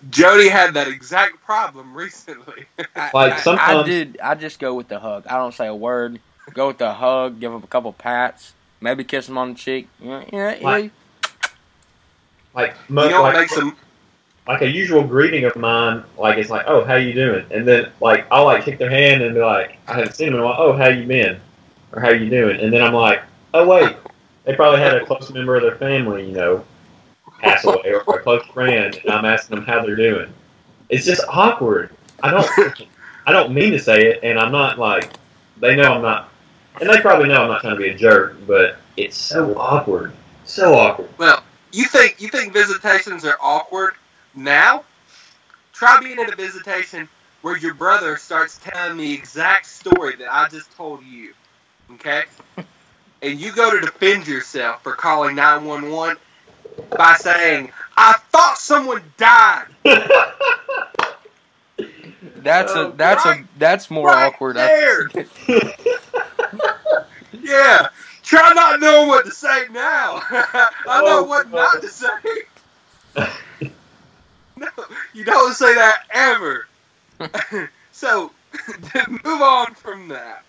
Jody 0.10 0.48
had 0.50 0.74
that 0.76 0.88
exact 0.88 1.44
problem 1.44 1.94
recently. 1.96 2.66
I, 2.96 3.10
Like, 3.14 3.34
I- 3.34 3.80
I, 3.82 3.84
did. 3.84 4.18
I 4.24 4.36
just 4.36 4.60
go 4.60 4.74
with 4.74 4.88
the 4.88 5.00
hug. 5.00 5.26
I 5.28 5.38
don't 5.38 5.54
say 5.54 5.68
a 5.68 5.76
word. 5.76 6.20
Go 6.54 6.68
with 6.68 6.78
the 6.78 6.94
hug. 6.94 7.40
Give 7.40 7.52
him 7.52 7.64
a 7.64 7.68
couple 7.68 7.92
pats. 7.94 8.54
Maybe 8.82 9.04
kiss 9.04 9.28
him 9.30 9.38
on 9.38 9.54
the 9.54 9.60
cheek. 9.60 9.88
Yeah, 10.00 10.24
yeah, 10.32 10.56
yeah. 10.60 10.64
Like- 10.66 10.92
Like, 12.54 12.76
you 12.90 12.96
know 12.96 13.22
what 13.22 13.34
like, 13.34 13.44
makes 13.44 13.56
them? 13.56 13.76
like 14.48 14.62
a 14.62 14.70
usual 14.70 15.04
greeting 15.04 15.44
of 15.46 15.56
mine, 15.56 16.04
like 16.18 16.38
it's 16.38 16.50
like, 16.50 16.66
oh, 16.68 16.84
how 16.86 16.96
you 16.96 17.14
doing? 17.14 17.46
And 17.52 17.68
then 17.68 17.92
like 18.00 18.26
I'll 18.32 18.46
like 18.46 18.64
shake 18.64 18.78
their 18.78 18.90
hand 18.90 19.22
and 19.24 19.34
be 19.34 19.42
like, 19.42 19.78
I 19.88 19.94
haven't 19.96 20.14
seen 20.14 20.28
them 20.28 20.36
in 20.36 20.42
a 20.42 20.46
while. 20.46 20.56
Oh, 20.60 20.74
how 20.74 20.88
you 20.88 21.06
been? 21.06 21.40
Or 21.92 22.02
how 22.02 22.12
you 22.12 22.30
doing? 22.30 22.60
And 22.60 22.72
then 22.72 22.82
I'm 22.84 22.94
like, 22.94 23.24
oh 23.54 23.68
wait, 23.68 23.96
they 24.46 24.56
probably 24.56 24.80
had 24.80 24.96
a 24.96 25.06
close 25.06 25.30
member 25.32 25.56
of 25.56 25.64
their 25.64 25.76
family, 25.76 26.28
you 26.28 26.34
know, 26.34 26.64
pass 27.40 27.64
away 27.66 27.94
or 27.94 28.16
a 28.16 28.22
close 28.22 28.46
friend, 28.48 29.00
and 29.04 29.12
I'm 29.12 29.26
asking 29.26 29.58
them 29.58 29.66
how 29.66 29.86
they're 29.86 29.96
doing. 29.96 30.34
It's 30.90 31.06
just 31.06 31.24
awkward. 31.28 31.92
I 32.24 32.32
don't, 32.32 32.82
I 33.26 33.32
don't 33.32 33.54
mean 33.54 33.72
to 33.72 33.80
say 33.80 34.08
it, 34.08 34.20
and 34.24 34.40
I'm 34.40 34.52
not 34.52 34.80
like, 34.80 35.12
they 35.60 35.76
know 35.76 35.94
I'm 35.94 36.02
not, 36.02 36.30
and 36.80 36.90
they 36.90 37.00
probably 37.02 37.28
know 37.28 37.44
I'm 37.44 37.50
not 37.50 37.62
trying 37.62 37.76
to 37.76 37.82
be 37.82 37.90
a 37.90 37.96
jerk, 37.96 38.38
but 38.48 38.78
it's 38.98 39.18
so 39.18 39.58
awkward, 39.58 40.14
so 40.46 40.76
awkward. 40.76 41.10
Well, 41.18 41.44
you 41.72 41.86
think 41.86 42.22
you 42.22 42.30
think 42.30 42.54
visitations 42.54 43.26
are 43.26 43.38
awkward 43.42 43.96
now? 44.34 44.84
Try 45.74 46.00
being 46.02 46.20
at 46.20 46.32
a 46.32 46.36
visitation 46.36 47.10
where 47.42 47.58
your 47.58 47.74
brother 47.74 48.18
starts 48.18 48.58
telling 48.64 48.98
the 48.98 49.14
exact 49.14 49.66
story 49.66 50.16
that 50.16 50.34
I 50.34 50.48
just 50.48 50.76
told 50.76 51.04
you. 51.04 51.34
Okay? 51.92 52.24
And 53.22 53.40
you 53.40 53.52
go 53.52 53.70
to 53.72 53.80
defend 53.80 54.28
yourself 54.28 54.82
for 54.84 54.94
calling 54.94 55.36
911 55.36 56.18
by 56.98 57.16
saying, 57.16 57.72
I 57.98 58.14
thought 58.32 58.58
someone 58.58 59.02
died. 59.18 59.66
That's 62.38 62.72
Oh, 62.76 62.90
a 62.90 62.92
that's 62.94 63.26
right- 63.26 63.42
a 63.42 63.48
that's 63.60 63.90
more 63.92 64.08
right 64.10 64.28
awkward. 64.28 64.56
There. 64.58 65.10
Yeah. 67.42 67.90
Try 68.24 68.54
not 68.54 68.80
knowing 68.80 69.08
what 69.08 69.26
to 69.26 69.32
say 69.32 69.66
now. 69.72 70.22
I 70.32 71.02
know 71.02 71.20
Oh, 71.20 71.24
what 71.24 71.52
God. 71.52 71.76
not 71.76 71.82
to 71.82 71.90
say. 71.90 72.08
No, 74.58 74.68
you 75.14 75.26
don't 75.26 75.54
say 75.54 75.76
that 75.76 76.04
ever. 76.12 76.66
so, 77.92 78.32
to 78.94 79.10
move 79.10 79.42
on 79.42 79.76
from 79.76 80.08
that, 80.08 80.44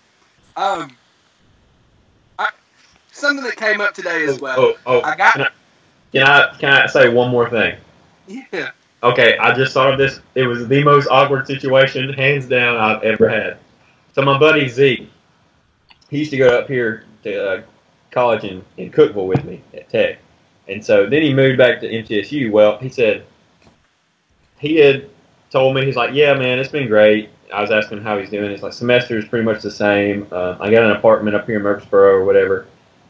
um, 0.55 0.95
I, 2.39 2.47
something 3.11 3.43
that 3.43 3.57
came 3.57 3.81
up 3.81 3.93
today 3.93 4.23
as 4.25 4.39
well. 4.39 4.55
Oh, 4.57 4.77
oh, 4.85 5.01
I 5.01 5.15
got- 5.17 5.51
can 6.11 6.23
I, 6.23 6.55
can 6.57 6.73
I 6.73 6.85
say 6.87 7.09
one 7.09 7.29
more 7.31 7.49
thing? 7.49 7.77
Yeah. 8.27 8.71
Okay, 9.03 9.37
I 9.37 9.53
just 9.53 9.73
thought 9.73 9.91
of 9.91 9.99
this. 9.99 10.21
It 10.35 10.47
was 10.47 10.67
the 10.67 10.83
most 10.83 11.07
awkward 11.09 11.45
situation, 11.45 12.11
hands 12.13 12.47
down, 12.47 12.77
I've 12.77 13.03
ever 13.03 13.29
had. 13.29 13.57
So 14.13 14.23
my 14.23 14.39
buddy 14.39 14.67
Zeke, 14.67 15.07
he 16.09 16.19
used 16.19 16.31
to 16.31 16.37
go 16.37 16.57
up 16.57 16.67
here 16.67 17.05
to 17.23 17.49
uh, 17.49 17.61
college 18.11 18.43
in, 18.43 18.63
in 18.77 18.91
Cookeville 18.91 19.27
with 19.27 19.43
me 19.43 19.61
at 19.75 19.89
Tech, 19.89 20.17
and 20.67 20.83
so 20.83 21.07
then 21.07 21.21
he 21.21 21.33
moved 21.33 21.57
back 21.57 21.79
to 21.81 21.87
MTSU. 21.87 22.51
Well, 22.51 22.79
he 22.79 22.89
said 22.89 23.25
he 24.59 24.77
had 24.77 25.09
told 25.51 25.75
me 25.75 25.85
he's 25.85 25.95
like, 25.95 26.13
yeah, 26.13 26.33
man, 26.33 26.59
it's 26.59 26.71
been 26.71 26.87
great. 26.87 27.29
I 27.53 27.61
was 27.61 27.71
asking 27.71 27.99
him 27.99 28.03
how 28.03 28.17
he's 28.17 28.29
doing. 28.29 28.51
He's 28.51 28.63
like, 28.63 28.73
semester 28.73 29.17
is 29.17 29.25
pretty 29.25 29.45
much 29.45 29.61
the 29.61 29.71
same. 29.71 30.27
Uh, 30.31 30.57
I 30.59 30.69
got 30.71 30.83
an 30.83 30.91
apartment 30.91 31.35
up 31.35 31.45
here 31.45 31.57
in 31.57 31.63
Murfreesboro 31.63 32.15
or 32.15 32.25
whatever. 32.25 32.65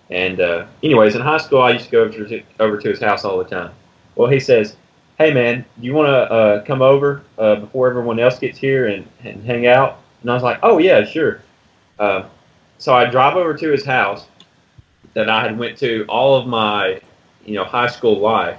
And 0.10 0.40
uh, 0.40 0.68
anyways, 0.84 1.16
in 1.16 1.22
high 1.22 1.38
school, 1.38 1.62
I 1.62 1.72
used 1.72 1.86
to 1.86 1.92
go 1.92 2.04
over 2.04 2.26
to, 2.26 2.44
over 2.60 2.78
to 2.78 2.90
his 2.90 3.00
house 3.00 3.26
all 3.26 3.38
the 3.38 3.44
time. 3.44 3.74
Well, 4.16 4.30
he 4.30 4.40
says, 4.40 4.76
hey 5.18 5.34
man, 5.34 5.66
do 5.80 5.86
you 5.86 5.94
want 5.94 6.08
to 6.08 6.32
uh, 6.32 6.64
come 6.64 6.82
over 6.82 7.24
uh, 7.38 7.56
before 7.56 7.90
everyone 7.90 8.20
else 8.20 8.40
gets 8.40 8.58
here 8.58 8.88
and, 8.88 9.08
and 9.24 9.44
hang 9.44 9.68
out? 9.68 10.00
And 10.22 10.32
I 10.32 10.34
was 10.34 10.44
like, 10.44 10.60
oh 10.64 10.78
yeah, 10.78 11.04
sure. 11.06 11.42
Uh, 12.00 12.28
so 12.78 12.94
I 12.94 13.06
drive 13.10 13.36
over 13.36 13.56
to 13.56 13.72
his 13.72 13.84
house 13.84 14.28
that 15.14 15.30
I 15.30 15.42
had 15.42 15.58
went 15.58 15.78
to 15.80 16.06
all 16.08 16.38
of 16.38 16.48
my, 16.48 17.02
you 17.46 17.56
know, 17.56 17.64
high 17.64 17.88
school 17.88 18.20
life, 18.20 18.58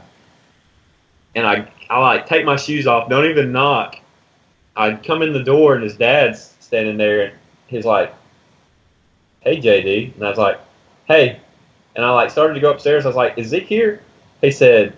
and 1.34 1.46
I 1.46 1.70
I 1.88 2.00
like 2.00 2.26
take 2.26 2.44
my 2.44 2.56
shoes 2.56 2.86
off, 2.86 3.08
don't 3.08 3.26
even 3.26 3.52
knock. 3.52 3.96
I 4.76 4.94
come 4.94 5.22
in 5.22 5.32
the 5.32 5.42
door 5.42 5.74
and 5.74 5.82
his 5.82 5.96
dad's 5.96 6.54
standing 6.60 6.96
there, 6.96 7.26
and 7.26 7.34
he's 7.68 7.84
like, 7.84 8.12
hey 9.40 9.60
JD, 9.60 10.14
and 10.16 10.24
I 10.24 10.28
was 10.30 10.38
like, 10.38 10.60
hey, 11.08 11.40
and 11.96 12.04
I 12.04 12.10
like 12.10 12.30
started 12.30 12.54
to 12.54 12.60
go 12.60 12.70
upstairs. 12.70 13.04
I 13.04 13.08
was 13.08 13.16
like, 13.16 13.36
is 13.36 13.48
Zeke 13.48 13.66
here? 13.66 14.02
He 14.40 14.52
said, 14.52 14.96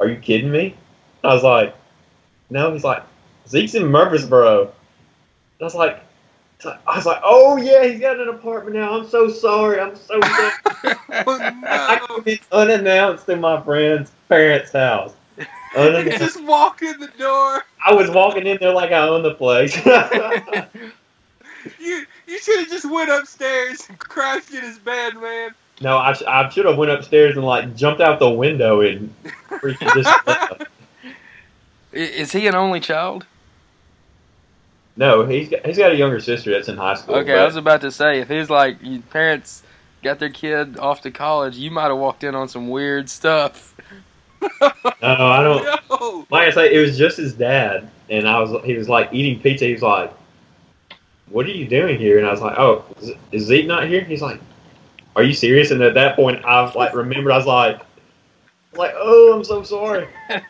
are 0.00 0.08
you 0.08 0.16
kidding 0.16 0.50
me? 0.50 0.74
I 1.22 1.34
was 1.34 1.44
like, 1.44 1.76
no. 2.50 2.72
He's 2.72 2.84
like, 2.84 3.04
Zeke's 3.46 3.74
in 3.74 3.86
Murfreesboro. 3.86 4.62
And 4.62 4.72
I 5.60 5.64
was 5.64 5.74
like, 5.74 6.02
I 6.64 6.96
was 6.96 7.06
like, 7.06 7.20
oh 7.24 7.56
yeah, 7.56 7.84
he's 7.84 8.00
got 8.00 8.18
an 8.18 8.28
apartment 8.28 8.76
now. 8.76 8.98
I'm 8.98 9.08
so 9.08 9.28
sorry. 9.28 9.80
I'm 9.80 9.94
so 9.94 10.20
sorry. 10.20 10.52
I 11.10 12.00
go 12.08 12.20
came 12.22 12.34
in 12.34 12.38
unannounced 12.50 13.28
in 13.28 13.40
my 13.40 13.60
friend's 13.62 14.10
parents' 14.28 14.72
house. 14.72 15.14
You 15.76 16.10
just 16.18 16.42
walk 16.44 16.80
in 16.82 16.98
the 16.98 17.08
door. 17.18 17.62
I 17.84 17.92
was 17.92 18.10
walking 18.10 18.46
in 18.46 18.56
there 18.58 18.72
like 18.72 18.90
I 18.90 19.06
owned 19.06 19.24
the 19.24 19.34
place. 19.34 19.76
You 21.78 22.04
you 22.26 22.38
should 22.38 22.58
have 22.60 22.68
just 22.68 22.90
went 22.90 23.10
upstairs 23.10 23.86
and 23.88 23.98
crashed 23.98 24.52
in 24.52 24.62
his 24.62 24.78
bed, 24.78 25.14
man. 25.16 25.50
no, 25.80 25.96
I, 25.98 26.12
sh- 26.12 26.22
I 26.26 26.48
should 26.50 26.64
have 26.66 26.76
went 26.76 26.90
upstairs 26.90 27.36
and 27.36 27.44
like 27.44 27.74
jumped 27.76 28.00
out 28.00 28.18
the 28.18 28.30
window 28.30 28.80
and 28.80 29.12
freaking 29.48 29.92
just. 30.02 30.62
Is 31.92 32.32
he 32.32 32.46
an 32.46 32.54
only 32.54 32.80
child? 32.80 33.24
no, 34.96 35.24
he's 35.24 35.48
got, 35.48 35.64
he's 35.64 35.78
got 35.78 35.92
a 35.92 35.94
younger 35.96 36.18
sister 36.20 36.50
that's 36.50 36.68
in 36.68 36.76
high 36.76 36.94
school. 36.94 37.14
Okay, 37.16 37.32
but- 37.32 37.38
I 37.38 37.44
was 37.44 37.56
about 37.56 37.80
to 37.82 37.90
say 37.92 38.20
if 38.20 38.28
his 38.28 38.50
like 38.50 38.78
your 38.82 39.00
parents 39.02 39.62
got 40.02 40.18
their 40.18 40.28
kid 40.30 40.76
off 40.78 41.00
to 41.02 41.10
college, 41.10 41.56
you 41.56 41.70
might 41.70 41.86
have 41.88 41.96
walked 41.98 42.24
in 42.24 42.34
on 42.34 42.48
some 42.48 42.68
weird 42.68 43.08
stuff. 43.08 43.74
no, 44.42 44.48
I 45.02 45.42
don't. 45.42 45.80
No. 45.90 46.26
Like 46.30 46.48
I 46.48 46.50
say, 46.50 46.74
it 46.74 46.78
was 46.80 46.96
just 46.98 47.16
his 47.16 47.32
dad, 47.34 47.90
and 48.10 48.28
I 48.28 48.38
was 48.40 48.64
he 48.64 48.74
was 48.74 48.88
like 48.88 49.12
eating 49.12 49.40
pizza. 49.40 49.64
He 49.66 49.72
was 49.72 49.82
like, 49.82 50.12
"What 51.30 51.46
are 51.46 51.50
you 51.50 51.66
doing 51.66 51.98
here?" 51.98 52.18
And 52.18 52.26
I 52.26 52.30
was 52.30 52.40
like, 52.40 52.58
"Oh, 52.58 52.84
is, 53.00 53.12
is 53.32 53.44
Zeke 53.44 53.66
not 53.66 53.86
here?" 53.88 54.02
He's 54.02 54.22
like, 54.22 54.40
"Are 55.16 55.22
you 55.22 55.32
serious?" 55.34 55.70
And 55.70 55.82
at 55.82 55.94
that 55.94 56.16
point, 56.16 56.44
I 56.44 56.72
like 56.74 56.94
remembered. 56.94 57.32
I 57.32 57.36
was 57.36 57.46
like, 57.46 57.80
"Like, 58.74 58.92
oh, 58.96 59.32
I'm 59.34 59.44
so 59.44 59.62
sorry." 59.62 60.08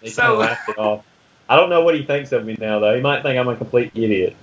He 0.00 0.10
So- 0.10 0.22
kind 0.22 0.32
of 0.34 0.38
laughed 0.38 0.68
it 0.68 0.78
off. 0.78 1.04
I 1.48 1.56
don't 1.56 1.68
know 1.70 1.82
what 1.82 1.94
he 1.94 2.04
thinks 2.04 2.32
of 2.32 2.44
me 2.46 2.56
now, 2.58 2.78
though. 2.78 2.94
He 2.94 3.00
might 3.02 3.22
think 3.22 3.38
I'm 3.38 3.48
a 3.48 3.56
complete 3.56 3.92
idiot. 3.94 4.34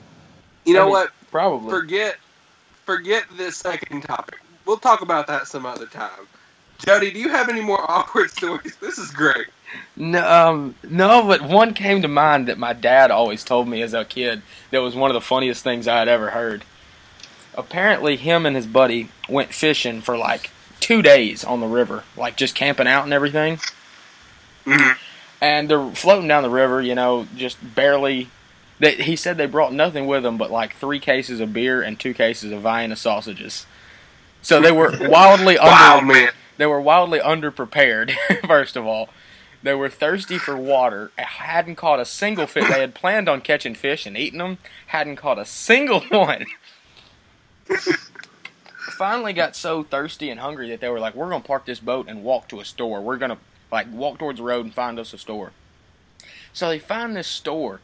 You 0.65 0.73
know 0.75 0.81
I 0.81 0.83
mean- 0.85 0.91
what? 0.91 1.09
Probably. 1.31 1.69
Forget 1.69 2.17
forget 2.85 3.23
this 3.37 3.57
second 3.57 4.01
topic. 4.01 4.39
We'll 4.65 4.77
talk 4.77 5.01
about 5.01 5.27
that 5.27 5.47
some 5.47 5.65
other 5.65 5.85
time. 5.85 6.09
Jody, 6.85 7.11
do 7.11 7.19
you 7.19 7.29
have 7.29 7.49
any 7.49 7.61
more 7.61 7.79
awkward 7.91 8.31
stories? 8.31 8.75
This 8.77 8.97
is 8.97 9.11
great. 9.11 9.47
No, 9.95 10.29
um, 10.29 10.75
no, 10.89 11.25
but 11.25 11.41
one 11.43 11.73
came 11.73 12.01
to 12.01 12.07
mind 12.07 12.47
that 12.47 12.57
my 12.57 12.73
dad 12.73 13.09
always 13.11 13.43
told 13.43 13.67
me 13.67 13.81
as 13.81 13.93
a 13.93 14.03
kid 14.03 14.41
that 14.71 14.81
was 14.81 14.95
one 14.95 15.09
of 15.09 15.13
the 15.15 15.21
funniest 15.21 15.63
things 15.63 15.87
I 15.87 15.99
had 15.99 16.07
ever 16.07 16.31
heard. 16.31 16.63
Apparently, 17.55 18.15
him 18.17 18.45
and 18.45 18.55
his 18.55 18.65
buddy 18.65 19.09
went 19.29 19.53
fishing 19.53 20.01
for 20.01 20.17
like 20.17 20.49
two 20.79 21.01
days 21.01 21.43
on 21.43 21.59
the 21.59 21.67
river, 21.67 22.03
like 22.17 22.35
just 22.37 22.55
camping 22.55 22.87
out 22.87 23.03
and 23.05 23.13
everything. 23.13 23.59
Mhm. 24.65 24.97
And 25.41 25.69
they're 25.69 25.89
floating 25.91 26.27
down 26.27 26.43
the 26.43 26.49
river, 26.49 26.81
you 26.81 26.95
know, 26.95 27.27
just 27.35 27.57
barely. 27.75 28.29
They, 28.79 28.95
he 28.95 29.15
said 29.15 29.37
they 29.37 29.45
brought 29.45 29.73
nothing 29.73 30.07
with 30.07 30.23
them 30.23 30.37
but 30.37 30.49
like 30.51 30.75
three 30.75 30.99
cases 30.99 31.39
of 31.39 31.53
beer 31.53 31.81
and 31.81 31.99
two 31.99 32.13
cases 32.13 32.51
of 32.51 32.61
Vienna 32.61 32.95
sausages. 32.95 33.65
So 34.41 34.59
they 34.59 34.71
were 34.71 34.91
wildly 35.01 35.57
Wow, 35.61 35.99
under. 35.99 36.13
man. 36.13 36.29
They 36.57 36.65
were 36.65 36.81
wildly 36.81 37.19
underprepared, 37.19 38.13
first 38.47 38.75
of 38.75 38.85
all. 38.85 39.09
They 39.63 39.75
were 39.75 39.89
thirsty 39.89 40.37
for 40.37 40.57
water, 40.57 41.11
hadn't 41.17 41.75
caught 41.75 41.99
a 41.99 42.05
single 42.05 42.47
fish. 42.47 42.67
They 42.67 42.79
had 42.79 42.95
planned 42.95 43.29
on 43.29 43.41
catching 43.41 43.75
fish 43.75 44.05
and 44.05 44.17
eating 44.17 44.39
them, 44.39 44.57
hadn't 44.87 45.17
caught 45.17 45.37
a 45.37 45.45
single 45.45 45.99
one. 46.09 46.45
Finally 48.97 49.33
got 49.33 49.55
so 49.55 49.83
thirsty 49.83 50.29
and 50.29 50.39
hungry 50.39 50.69
that 50.69 50.79
they 50.79 50.89
were 50.89 50.99
like, 50.99 51.13
we're 51.13 51.29
going 51.29 51.41
to 51.41 51.47
park 51.47 51.65
this 51.65 51.79
boat 51.79 52.07
and 52.07 52.23
walk 52.23 52.47
to 52.49 52.59
a 52.59 52.65
store. 52.65 53.01
We're 53.01 53.17
going 53.17 53.31
to 53.31 53.37
like 53.71 53.87
walk 53.91 54.17
towards 54.17 54.37
the 54.37 54.43
road 54.43 54.65
and 54.65 54.73
find 54.73 54.99
us 54.99 55.13
a 55.13 55.17
store. 55.17 55.51
So 56.53 56.67
they 56.67 56.79
find 56.79 57.15
this 57.15 57.27
store 57.27 57.81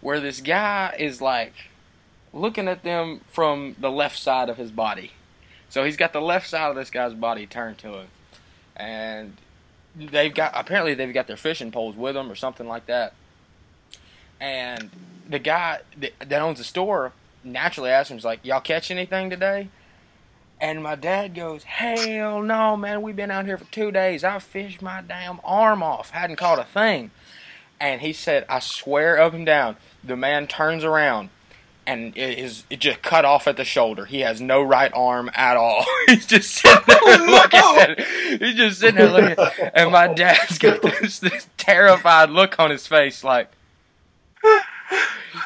where 0.00 0.20
this 0.20 0.40
guy 0.40 0.94
is 0.98 1.20
like 1.20 1.54
looking 2.32 2.68
at 2.68 2.82
them 2.82 3.20
from 3.28 3.76
the 3.78 3.90
left 3.90 4.18
side 4.18 4.48
of 4.48 4.56
his 4.56 4.70
body. 4.70 5.12
So 5.72 5.84
he's 5.84 5.96
got 5.96 6.12
the 6.12 6.20
left 6.20 6.50
side 6.50 6.68
of 6.68 6.76
this 6.76 6.90
guy's 6.90 7.14
body 7.14 7.46
turned 7.46 7.78
to 7.78 7.94
him, 7.94 8.06
and 8.76 9.38
they've 9.96 10.34
got 10.34 10.52
apparently 10.54 10.92
they've 10.92 11.14
got 11.14 11.26
their 11.26 11.38
fishing 11.38 11.72
poles 11.72 11.96
with 11.96 12.14
them 12.14 12.30
or 12.30 12.34
something 12.34 12.68
like 12.68 12.84
that. 12.86 13.14
And 14.38 14.90
the 15.26 15.38
guy 15.38 15.80
that, 15.96 16.42
owns 16.42 16.58
the 16.58 16.64
store 16.64 17.12
naturally 17.42 17.88
asks 17.88 18.10
him, 18.10 18.18
"He's 18.18 18.24
like, 18.24 18.40
y'all 18.44 18.60
catch 18.60 18.90
anything 18.90 19.30
today?" 19.30 19.68
And 20.60 20.82
my 20.82 20.94
dad 20.94 21.34
goes, 21.34 21.64
"Hell 21.64 22.42
no, 22.42 22.76
man! 22.76 23.00
We've 23.00 23.16
been 23.16 23.30
out 23.30 23.46
here 23.46 23.56
for 23.56 23.64
two 23.72 23.90
days. 23.90 24.24
I 24.24 24.40
fished 24.40 24.82
my 24.82 25.00
damn 25.00 25.40
arm 25.42 25.82
off, 25.82 26.10
hadn't 26.10 26.36
caught 26.36 26.58
a 26.58 26.64
thing." 26.64 27.12
And 27.80 28.02
he 28.02 28.12
said, 28.12 28.44
"I 28.46 28.58
swear 28.58 29.18
up 29.18 29.32
and 29.32 29.46
down." 29.46 29.78
The 30.04 30.16
man 30.16 30.48
turns 30.48 30.84
around 30.84 31.30
and 31.86 32.16
it 32.16 32.38
is 32.38 32.64
it 32.70 32.80
just 32.80 33.02
cut 33.02 33.24
off 33.24 33.46
at 33.48 33.56
the 33.56 33.64
shoulder. 33.64 34.04
He 34.04 34.20
has 34.20 34.40
no 34.40 34.62
right 34.62 34.92
arm 34.94 35.30
at 35.34 35.56
all. 35.56 35.84
He's 36.08 36.26
just 36.26 36.50
sitting 36.52 36.80
there 36.86 36.98
Oh, 37.02 37.16
no. 37.26 37.32
looking 37.32 37.80
at 37.80 37.90
it. 37.98 38.40
He's 38.42 38.54
just 38.54 38.80
sitting 38.80 38.96
there 38.96 39.08
looking. 39.10 39.70
And 39.74 39.90
my 39.92 40.06
dad's 40.12 40.58
got 40.58 40.80
this, 41.00 41.18
this 41.18 41.48
terrified 41.56 42.30
look 42.30 42.58
on 42.60 42.70
his 42.70 42.86
face, 42.86 43.24
like, 43.24 43.50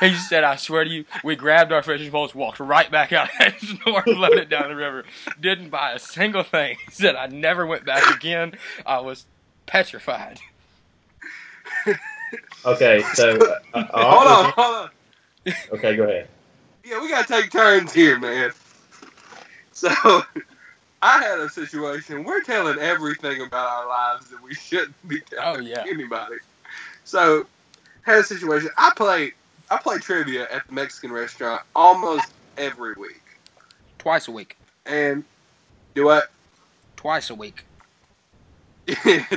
He 0.01 0.15
said, 0.15 0.45
I 0.45 0.57
swear 0.57 0.85
to 0.85 0.91
you, 0.91 1.05
we 1.25 1.37
grabbed 1.37 1.73
our 1.73 1.83
fishing 1.83 2.11
poles, 2.11 2.35
walked 2.35 2.61
right 2.61 2.91
back 2.91 3.13
out 3.13 3.29
that 3.39 3.59
store, 3.61 4.03
and 4.07 4.19
let 4.19 4.33
it 4.33 4.49
down 4.51 4.69
the 4.69 4.77
river. 4.77 5.05
Didn't 5.41 5.71
buy 5.71 5.93
a 5.93 5.99
single 5.99 6.43
thing. 6.43 6.77
He 6.85 6.91
said, 6.93 7.17
I 7.17 7.27
never 7.29 7.65
went 7.67 7.85
back 7.87 8.15
again. 8.15 8.55
I 8.85 8.99
was 9.01 9.25
petrified. 9.65 10.41
Okay, 12.65 13.01
so 13.15 13.39
uh, 13.73 13.79
uh, 13.79 14.11
hold 14.11 14.27
on, 14.47 14.53
hold 14.57 14.75
on. 14.75 14.91
Okay, 15.73 15.97
go 15.97 16.05
ahead. 16.05 16.29
Yeah, 16.85 17.01
we 17.01 17.09
gotta 17.09 17.27
take 17.27 17.51
turns 17.51 17.93
here, 17.93 18.19
man. 18.19 18.53
So, 19.73 19.89
I 21.03 21.23
had 21.23 21.39
a 21.39 21.49
situation. 21.49 22.25
We're 22.25 22.43
telling 22.43 22.79
everything 22.79 23.43
about 23.43 23.69
our 23.69 23.89
lives 23.89 24.29
that 24.31 24.43
we 24.43 24.55
shouldn't 24.55 24.95
be 25.09 25.21
telling 25.21 25.59
Oh, 25.59 25.61
yeah. 25.61 25.85
anybody. 25.87 26.37
So, 27.05 27.47
had 28.03 28.19
a 28.19 28.25
situation. 28.25 28.71
I 28.77 28.93
play, 28.97 29.33
I 29.71 29.77
play 29.79 29.99
trivia 29.99 30.49
at 30.51 30.67
the 30.67 30.73
Mexican 30.73 31.13
restaurant 31.13 31.63
almost 31.75 32.27
every 32.57 32.95
week, 32.95 33.21
Twice 33.99 34.29
a 34.29 34.33
week. 34.33 34.57
and 34.87 35.25
do 35.95 36.05
what? 36.07 36.31
Twice 36.97 37.31
a 37.31 37.35
week. 37.35 37.65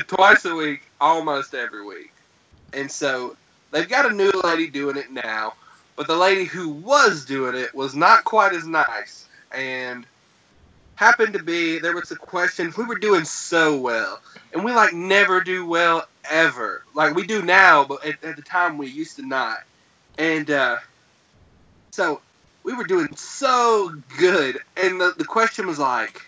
twice 0.07 0.45
a 0.45 0.55
week, 0.55 0.81
almost 1.01 1.53
every 1.55 1.83
week. 1.85 2.13
And 2.73 2.89
so 2.89 3.35
they've 3.71 3.89
got 3.89 4.05
a 4.05 4.13
new 4.13 4.31
lady 4.43 4.67
doing 4.67 4.95
it 4.97 5.11
now, 5.11 5.53
but 5.99 6.07
the 6.07 6.15
lady 6.15 6.45
who 6.45 6.69
was 6.69 7.25
doing 7.25 7.55
it 7.55 7.75
was 7.75 7.93
not 7.93 8.23
quite 8.23 8.53
as 8.53 8.65
nice. 8.65 9.27
And 9.51 10.05
happened 10.95 11.33
to 11.33 11.43
be 11.43 11.77
there 11.77 11.93
was 11.93 12.09
a 12.11 12.15
question. 12.15 12.73
We 12.77 12.85
were 12.85 12.97
doing 12.97 13.25
so 13.25 13.75
well, 13.75 14.21
and 14.53 14.63
we 14.63 14.71
like 14.71 14.93
never 14.93 15.41
do 15.41 15.65
well 15.65 16.07
ever. 16.29 16.85
Like 16.93 17.15
we 17.15 17.27
do 17.27 17.41
now, 17.41 17.83
but 17.83 18.05
at, 18.05 18.23
at 18.23 18.37
the 18.37 18.41
time 18.41 18.77
we 18.77 18.87
used 18.87 19.17
to 19.17 19.27
not. 19.27 19.57
And 20.17 20.49
uh, 20.49 20.77
so 21.91 22.21
we 22.63 22.73
were 22.73 22.85
doing 22.85 23.13
so 23.17 23.93
good, 24.17 24.57
and 24.77 25.01
the, 25.01 25.13
the 25.17 25.25
question 25.25 25.67
was 25.67 25.79
like, 25.79 26.21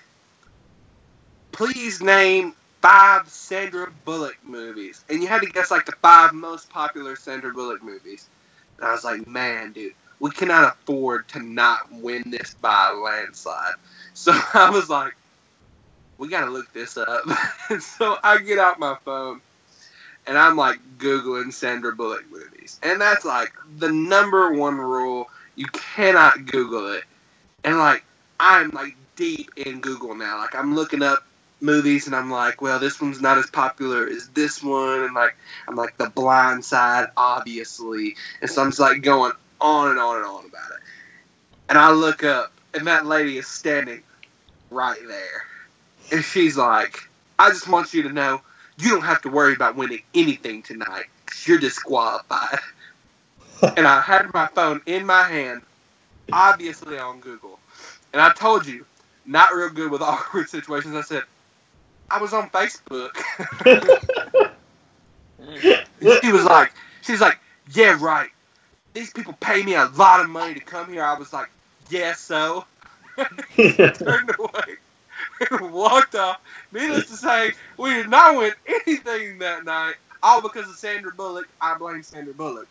please 1.53 2.01
name 2.01 2.55
five 2.81 3.29
Sandra 3.29 3.89
Bullock 4.03 4.37
movies, 4.43 5.05
and 5.07 5.21
you 5.21 5.29
had 5.29 5.43
to 5.43 5.47
guess 5.47 5.71
like 5.71 5.85
the 5.85 5.93
five 5.93 6.33
most 6.33 6.69
popular 6.69 7.15
Sandra 7.15 7.53
Bullock 7.53 7.81
movies. 7.81 8.27
And 8.81 8.89
I 8.89 8.93
was 8.93 9.03
like, 9.03 9.27
man, 9.27 9.73
dude, 9.73 9.93
we 10.19 10.31
cannot 10.31 10.73
afford 10.73 11.27
to 11.29 11.39
not 11.39 11.91
win 11.91 12.23
this 12.31 12.55
by 12.55 12.91
a 12.91 12.97
landslide. 12.97 13.75
So 14.13 14.33
I 14.53 14.69
was 14.71 14.89
like, 14.89 15.15
we 16.17 16.27
gotta 16.27 16.51
look 16.51 16.71
this 16.73 16.97
up. 16.97 17.23
so 17.79 18.17
I 18.21 18.39
get 18.39 18.59
out 18.59 18.77
my 18.77 18.97
phone 19.05 19.39
and 20.27 20.37
I'm 20.37 20.57
like 20.57 20.79
googling 20.97 21.53
Sandra 21.53 21.95
Bullock 21.95 22.29
movies, 22.29 22.79
and 22.83 22.99
that's 22.99 23.25
like 23.25 23.53
the 23.77 23.89
number 23.91 24.51
one 24.53 24.75
rule. 24.77 25.29
You 25.55 25.65
cannot 25.67 26.45
Google 26.45 26.93
it, 26.93 27.05
and 27.63 27.77
like 27.77 28.03
I'm 28.39 28.69
like 28.71 28.95
deep 29.15 29.49
in 29.57 29.79
Google 29.79 30.13
now. 30.13 30.39
Like 30.39 30.55
I'm 30.55 30.75
looking 30.75 31.01
up 31.01 31.23
movies 31.61 32.07
and 32.07 32.15
I'm 32.15 32.31
like, 32.31 32.61
well, 32.61 32.79
this 32.79 32.99
one's 33.01 33.21
not 33.21 33.37
as 33.37 33.47
popular 33.49 34.07
as 34.07 34.27
this 34.29 34.63
one, 34.63 35.01
and 35.03 35.13
like 35.13 35.35
I'm 35.67 35.75
like 35.75 35.97
The 35.97 36.09
Blind 36.09 36.65
Side, 36.65 37.09
obviously, 37.17 38.15
and 38.41 38.49
so 38.49 38.61
I'm 38.63 38.69
just 38.69 38.79
like 38.79 39.01
going 39.01 39.33
on 39.61 39.91
and 39.91 39.99
on 39.99 40.17
and 40.17 40.25
on 40.25 40.45
about 40.45 40.71
it. 40.71 40.83
And 41.69 41.77
I 41.77 41.91
look 41.91 42.23
up, 42.23 42.51
and 42.73 42.87
that 42.87 43.05
lady 43.05 43.37
is 43.37 43.47
standing 43.47 44.03
right 44.71 44.99
there, 45.07 45.43
and 46.11 46.23
she's 46.23 46.57
like, 46.57 46.97
I 47.39 47.49
just 47.49 47.67
want 47.67 47.93
you 47.93 48.03
to 48.03 48.13
know, 48.13 48.41
you 48.77 48.89
don't 48.89 49.03
have 49.03 49.21
to 49.23 49.29
worry 49.29 49.53
about 49.53 49.75
winning 49.75 50.01
anything 50.13 50.63
tonight, 50.63 51.05
'cause 51.25 51.47
you're 51.47 51.59
disqualified. 51.59 52.59
and 53.77 53.87
I 53.87 54.01
had 54.01 54.33
my 54.33 54.47
phone 54.47 54.81
in 54.85 55.05
my 55.05 55.23
hand, 55.23 55.63
obviously 56.31 56.97
on 56.99 57.19
Google, 57.21 57.59
and 58.13 58.21
I 58.21 58.33
told 58.33 58.65
you, 58.65 58.85
not 59.25 59.53
real 59.53 59.69
good 59.69 59.91
with 59.91 60.01
awkward 60.03 60.49
situations. 60.49 60.95
I 60.95 61.01
said, 61.01 61.23
I 62.11 62.21
was 62.21 62.33
on 62.33 62.49
Facebook. 62.49 63.11
she 66.21 66.31
was 66.31 66.45
like, 66.45 66.71
she's 67.01 67.21
like, 67.21 67.39
yeah, 67.73 67.97
right. 68.01 68.29
These 68.93 69.11
people 69.13 69.33
pay 69.39 69.63
me 69.63 69.75
a 69.75 69.85
lot 69.95 70.19
of 70.21 70.29
money 70.29 70.53
to 70.55 70.59
come 70.61 70.91
here. 70.91 71.03
I 71.03 71.17
was 71.17 71.33
like, 71.33 71.49
yeah, 71.89 72.13
so. 72.13 72.65
Turned 74.03 74.31
away 74.39 74.77
and 75.51 75.71
walked 75.73 76.15
off. 76.15 76.39
Needless 76.71 77.07
to 77.07 77.17
say, 77.17 77.51
we 77.77 77.93
did 77.93 78.09
not 78.09 78.37
win 78.37 78.51
anything 78.67 79.39
that 79.39 79.65
night. 79.65 79.95
All 80.23 80.41
because 80.41 80.69
of 80.69 80.75
Sandra 80.75 81.11
Bullock. 81.11 81.47
I 81.61 81.77
blame 81.77 82.03
Sandra 82.03 82.33
Bullock. 82.33 82.67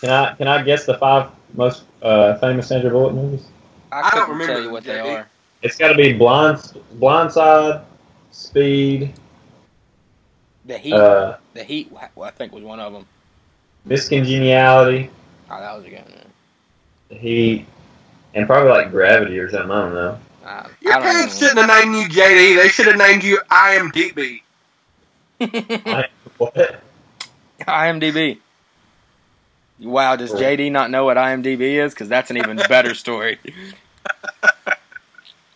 Can 0.00 0.10
I 0.10 0.34
can 0.34 0.48
I 0.48 0.62
guess 0.62 0.84
the 0.84 0.98
five 0.98 1.30
most 1.54 1.84
uh, 2.02 2.36
famous 2.38 2.68
Sandra 2.68 2.90
Bullock 2.90 3.14
movies? 3.14 3.44
I 3.92 4.02
I 4.02 4.10
don't 4.10 4.30
remember 4.30 4.44
tell 4.44 4.60
you 4.60 4.68
them, 4.68 4.70
what 4.70 4.86
they 4.86 4.98
JD. 4.98 4.98
are. 4.98 5.28
It's 5.62 5.76
got 5.76 5.88
to 5.88 5.96
be 5.96 6.12
Blind 6.12 6.58
Blindside, 6.98 7.84
Speed, 8.32 9.12
The 10.64 10.78
Heat. 10.78 10.94
uh, 10.94 11.36
the 11.54 11.62
Heat, 11.62 11.92
well, 11.92 12.26
I 12.26 12.30
think, 12.30 12.52
was 12.52 12.64
one 12.64 12.80
of 12.80 12.92
them. 12.92 13.06
Miss 13.84 14.08
Congeniality, 14.08 15.10
Oh, 15.50 15.60
that 15.60 15.76
was 15.76 15.84
a 15.84 15.90
good 15.90 16.02
one. 17.10 17.18
Heat, 17.18 17.66
and 18.34 18.46
probably 18.46 18.70
like 18.70 18.90
Gravity 18.90 19.38
or 19.38 19.50
something. 19.50 19.70
I 19.70 19.80
don't 19.82 19.94
know. 19.94 20.18
I, 20.44 20.66
Your 20.80 20.94
don't 20.94 21.02
parents 21.02 21.40
know. 21.40 21.48
shouldn't 21.48 21.70
have 21.70 21.84
named 21.84 21.94
you 21.96 22.08
JD. 22.08 22.56
They 22.56 22.68
should 22.68 22.86
have 22.86 22.96
named 22.96 23.22
you 23.22 23.38
IMDb. 23.50 24.40
I, 25.40 26.06
what? 26.38 26.80
IMDb. 27.60 28.38
Wow, 29.80 30.16
does 30.16 30.32
JD 30.32 30.70
not 30.72 30.90
know 30.90 31.04
what 31.04 31.16
IMDb 31.16 31.60
is? 31.60 31.92
Because 31.92 32.08
that's 32.08 32.30
an 32.30 32.38
even 32.38 32.56
better 32.68 32.94
story. 32.94 33.38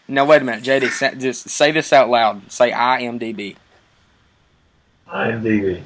Now 0.09 0.25
wait 0.25 0.43
a 0.43 0.45
minute, 0.45 0.65
JD. 0.65 1.21
Just 1.21 1.49
say 1.49 1.73
this 1.73 1.93
out 1.93 2.09
loud. 2.09 2.51
Say 2.51 2.71
IMDb. 2.71 3.57
IMDb. 5.09 5.83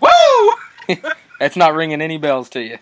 Woo! 0.00 0.96
That's 1.40 1.56
not 1.56 1.74
ringing 1.74 2.00
any 2.00 2.18
bells 2.18 2.48
to 2.50 2.62
you. 2.62 2.78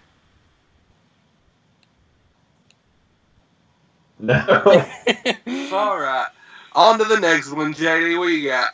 No. 4.18 4.44
All 5.72 5.98
right. 5.98 6.26
On 6.74 6.98
to 6.98 7.04
the 7.04 7.18
next 7.18 7.52
one, 7.52 7.72
JD. 7.72 8.18
What 8.18 8.26
you 8.26 8.48
got? 8.48 8.70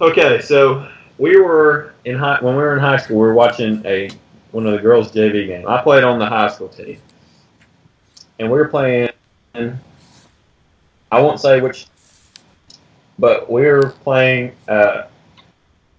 okay, 0.00 0.40
so 0.40 0.88
we 1.18 1.38
were 1.40 1.94
in 2.04 2.16
high 2.16 2.38
when 2.40 2.54
we 2.54 2.62
were 2.62 2.74
in 2.74 2.80
high 2.80 2.96
school. 2.96 3.16
We 3.16 3.26
were 3.26 3.34
watching 3.34 3.82
a 3.84 4.10
one 4.52 4.66
of 4.66 4.72
the 4.72 4.78
girls' 4.78 5.12
JV 5.12 5.46
game. 5.46 5.68
I 5.68 5.82
played 5.82 6.04
on 6.04 6.18
the 6.18 6.26
high 6.26 6.48
school 6.48 6.68
team, 6.68 6.98
and 8.38 8.50
we 8.50 8.58
were 8.58 8.68
playing. 8.68 9.10
I 11.10 11.20
won't 11.20 11.40
say 11.40 11.60
which, 11.60 11.86
but 13.18 13.50
we 13.50 13.62
were 13.62 13.90
playing. 14.02 14.52
Uh, 14.66 15.04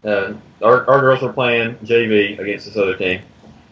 uh, 0.04 0.34
our, 0.62 0.90
our 0.90 1.02
girls 1.02 1.22
were 1.22 1.34
playing 1.34 1.76
JV 1.78 2.40
against 2.40 2.66
this 2.66 2.78
other 2.78 2.96
team, 2.96 3.22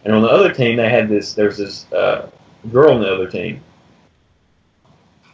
and 0.04 0.14
on 0.14 0.22
the 0.22 0.28
other 0.28 0.52
team 0.52 0.76
they 0.76 0.88
had 0.88 1.08
this. 1.08 1.34
There 1.34 1.46
was 1.46 1.58
this 1.58 1.90
uh, 1.92 2.30
girl 2.70 2.92
on 2.92 3.00
the 3.00 3.12
other 3.12 3.30
team, 3.30 3.62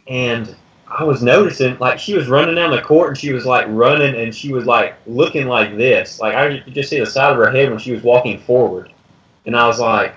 and 0.07 0.55
I 0.87 1.03
was 1.03 1.23
noticing 1.23 1.77
like 1.79 1.97
she 1.99 2.15
was 2.15 2.27
running 2.27 2.55
down 2.55 2.71
the 2.71 2.81
court 2.81 3.09
and 3.09 3.17
she 3.17 3.33
was 3.33 3.45
like 3.45 3.65
running 3.69 4.15
and 4.15 4.33
she 4.33 4.53
was 4.53 4.65
like 4.65 4.95
looking 5.07 5.47
like 5.47 5.75
this. 5.75 6.19
Like 6.19 6.35
I 6.35 6.59
could 6.59 6.73
just 6.73 6.89
see 6.89 6.99
the 6.99 7.05
side 7.05 7.31
of 7.31 7.37
her 7.37 7.51
head 7.51 7.69
when 7.69 7.79
she 7.79 7.91
was 7.91 8.03
walking 8.03 8.39
forward, 8.39 8.91
and 9.45 9.55
I 9.55 9.67
was 9.67 9.79
like, 9.79 10.13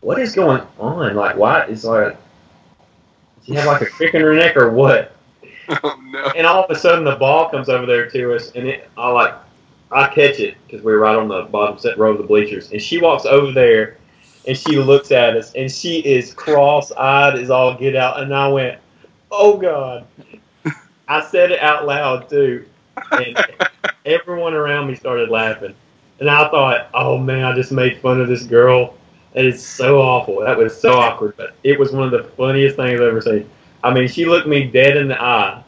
"What 0.00 0.18
is 0.18 0.34
going 0.34 0.62
on? 0.78 1.14
Like, 1.14 1.36
why 1.36 1.64
is 1.66 1.84
like." 1.84 2.16
Does 3.40 3.46
she 3.46 3.54
have 3.54 3.66
like 3.66 3.82
a 3.82 3.86
crick 3.86 4.14
in 4.14 4.22
her 4.22 4.34
neck 4.34 4.56
or 4.56 4.70
what? 4.70 5.16
Oh 5.84 6.00
no. 6.04 6.24
And 6.36 6.48
all 6.48 6.64
of 6.64 6.70
a 6.70 6.74
sudden, 6.76 7.04
the 7.04 7.14
ball 7.14 7.48
comes 7.48 7.68
over 7.68 7.86
there 7.86 8.10
to 8.10 8.34
us, 8.34 8.50
and 8.56 8.66
it, 8.66 8.90
I 8.96 9.08
like, 9.10 9.34
I 9.92 10.08
catch 10.08 10.40
it 10.40 10.56
because 10.66 10.84
we 10.84 10.90
were 10.92 10.98
right 10.98 11.14
on 11.14 11.28
the 11.28 11.42
bottom 11.42 11.78
set 11.78 11.96
row 11.96 12.10
of 12.10 12.18
the 12.18 12.24
bleachers, 12.24 12.72
and 12.72 12.82
she 12.82 13.00
walks 13.00 13.24
over 13.24 13.52
there, 13.52 13.98
and 14.48 14.58
she 14.58 14.78
looks 14.78 15.12
at 15.12 15.36
us, 15.36 15.52
and 15.54 15.70
she 15.70 16.00
is 16.00 16.34
cross-eyed 16.34 17.38
as 17.38 17.50
all 17.50 17.76
get 17.76 17.94
out, 17.94 18.18
and 18.18 18.34
I 18.34 18.48
went, 18.48 18.80
"Oh 19.30 19.58
God!" 19.58 20.06
I 21.06 21.20
said 21.20 21.52
it 21.52 21.60
out 21.60 21.86
loud 21.86 22.28
too, 22.28 22.66
and 23.12 23.38
everyone 24.04 24.54
around 24.54 24.88
me 24.88 24.96
started 24.96 25.28
laughing, 25.28 25.76
and 26.18 26.28
I 26.28 26.48
thought, 26.50 26.88
"Oh 26.94 27.16
man, 27.16 27.44
I 27.44 27.54
just 27.54 27.70
made 27.70 28.00
fun 28.00 28.20
of 28.20 28.26
this 28.26 28.42
girl." 28.42 28.96
That 29.32 29.44
is 29.44 29.64
so 29.64 30.00
awful. 30.00 30.40
That 30.40 30.58
was 30.58 30.78
so 30.78 30.94
awkward, 30.94 31.36
but 31.36 31.54
it 31.62 31.78
was 31.78 31.92
one 31.92 32.02
of 32.04 32.10
the 32.10 32.24
funniest 32.36 32.74
things 32.76 33.00
I've 33.00 33.06
ever 33.06 33.20
seen. 33.20 33.48
I 33.82 33.94
mean, 33.94 34.08
she 34.08 34.24
looked 34.24 34.48
me 34.48 34.64
dead 34.64 34.96
in 34.96 35.08
the 35.08 35.20
eye, 35.20 35.62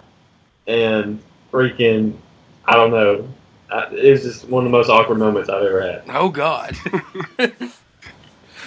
and 0.67 1.21
freaking, 1.53 2.17
I 2.65 2.75
don't 2.75 2.91
know. 2.91 3.29
I, 3.71 3.95
it 3.95 4.11
was 4.11 4.23
just 4.23 4.49
one 4.49 4.67
of 4.67 4.73
the 4.73 4.77
most 4.77 4.89
awkward 4.89 5.19
moments 5.19 5.49
I've 5.49 5.63
ever 5.63 5.81
had. 5.81 6.03
Oh 6.09 6.29
God. 6.29 6.77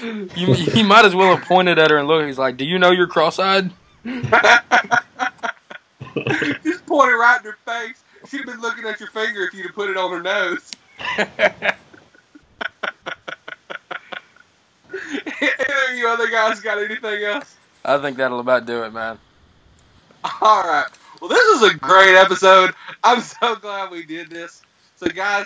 you, 0.01 0.55
you 0.55 0.83
might 0.83 1.05
as 1.05 1.13
well 1.13 1.35
have 1.35 1.45
pointed 1.45 1.77
at 1.77 1.91
her 1.91 1.97
and 1.97 2.07
looked. 2.07 2.25
He's 2.27 2.39
like, 2.39 2.57
"Do 2.57 2.65
you 2.65 2.79
know 2.79 2.91
you're 2.91 3.07
cross-eyed?" 3.07 3.71
Just 4.05 4.31
pointed 6.85 7.15
right 7.15 7.39
in 7.39 7.45
her 7.51 7.57
face. 7.65 8.03
She'd 8.29 8.37
have 8.37 8.45
been 8.45 8.61
looking 8.61 8.85
at 8.85 8.99
your 8.99 9.09
finger 9.09 9.43
if 9.43 9.53
you'd 9.53 9.67
have 9.67 9.75
put 9.75 9.89
it 9.89 9.97
on 9.97 10.11
her 10.11 10.21
nose. 10.21 10.71
either 15.41 15.95
you 15.95 16.07
other 16.07 16.29
guys 16.29 16.59
got 16.59 16.77
anything 16.77 17.23
else? 17.23 17.55
I 17.83 17.97
think 17.99 18.17
that'll 18.17 18.39
about 18.39 18.65
do 18.65 18.83
it, 18.83 18.93
man. 18.93 19.17
All 20.41 20.63
right. 20.63 20.87
Well, 21.21 21.29
this 21.29 21.61
is 21.61 21.71
a 21.71 21.77
great 21.77 22.15
episode. 22.15 22.73
I'm 23.03 23.21
so 23.21 23.55
glad 23.55 23.91
we 23.91 24.03
did 24.03 24.29
this. 24.29 24.61
So, 24.97 25.07
guys, 25.07 25.45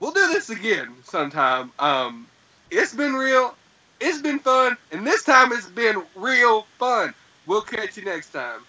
we'll 0.00 0.12
do 0.12 0.28
this 0.28 0.50
again 0.50 0.94
sometime. 1.04 1.72
Um, 1.78 2.26
it's 2.70 2.94
been 2.94 3.14
real. 3.14 3.54
It's 4.00 4.20
been 4.20 4.38
fun, 4.38 4.76
and 4.92 5.06
this 5.06 5.22
time 5.22 5.52
it's 5.52 5.68
been 5.68 6.02
real 6.14 6.66
fun. 6.78 7.14
We'll 7.46 7.62
catch 7.62 7.96
you 7.96 8.04
next 8.04 8.30
time. 8.30 8.60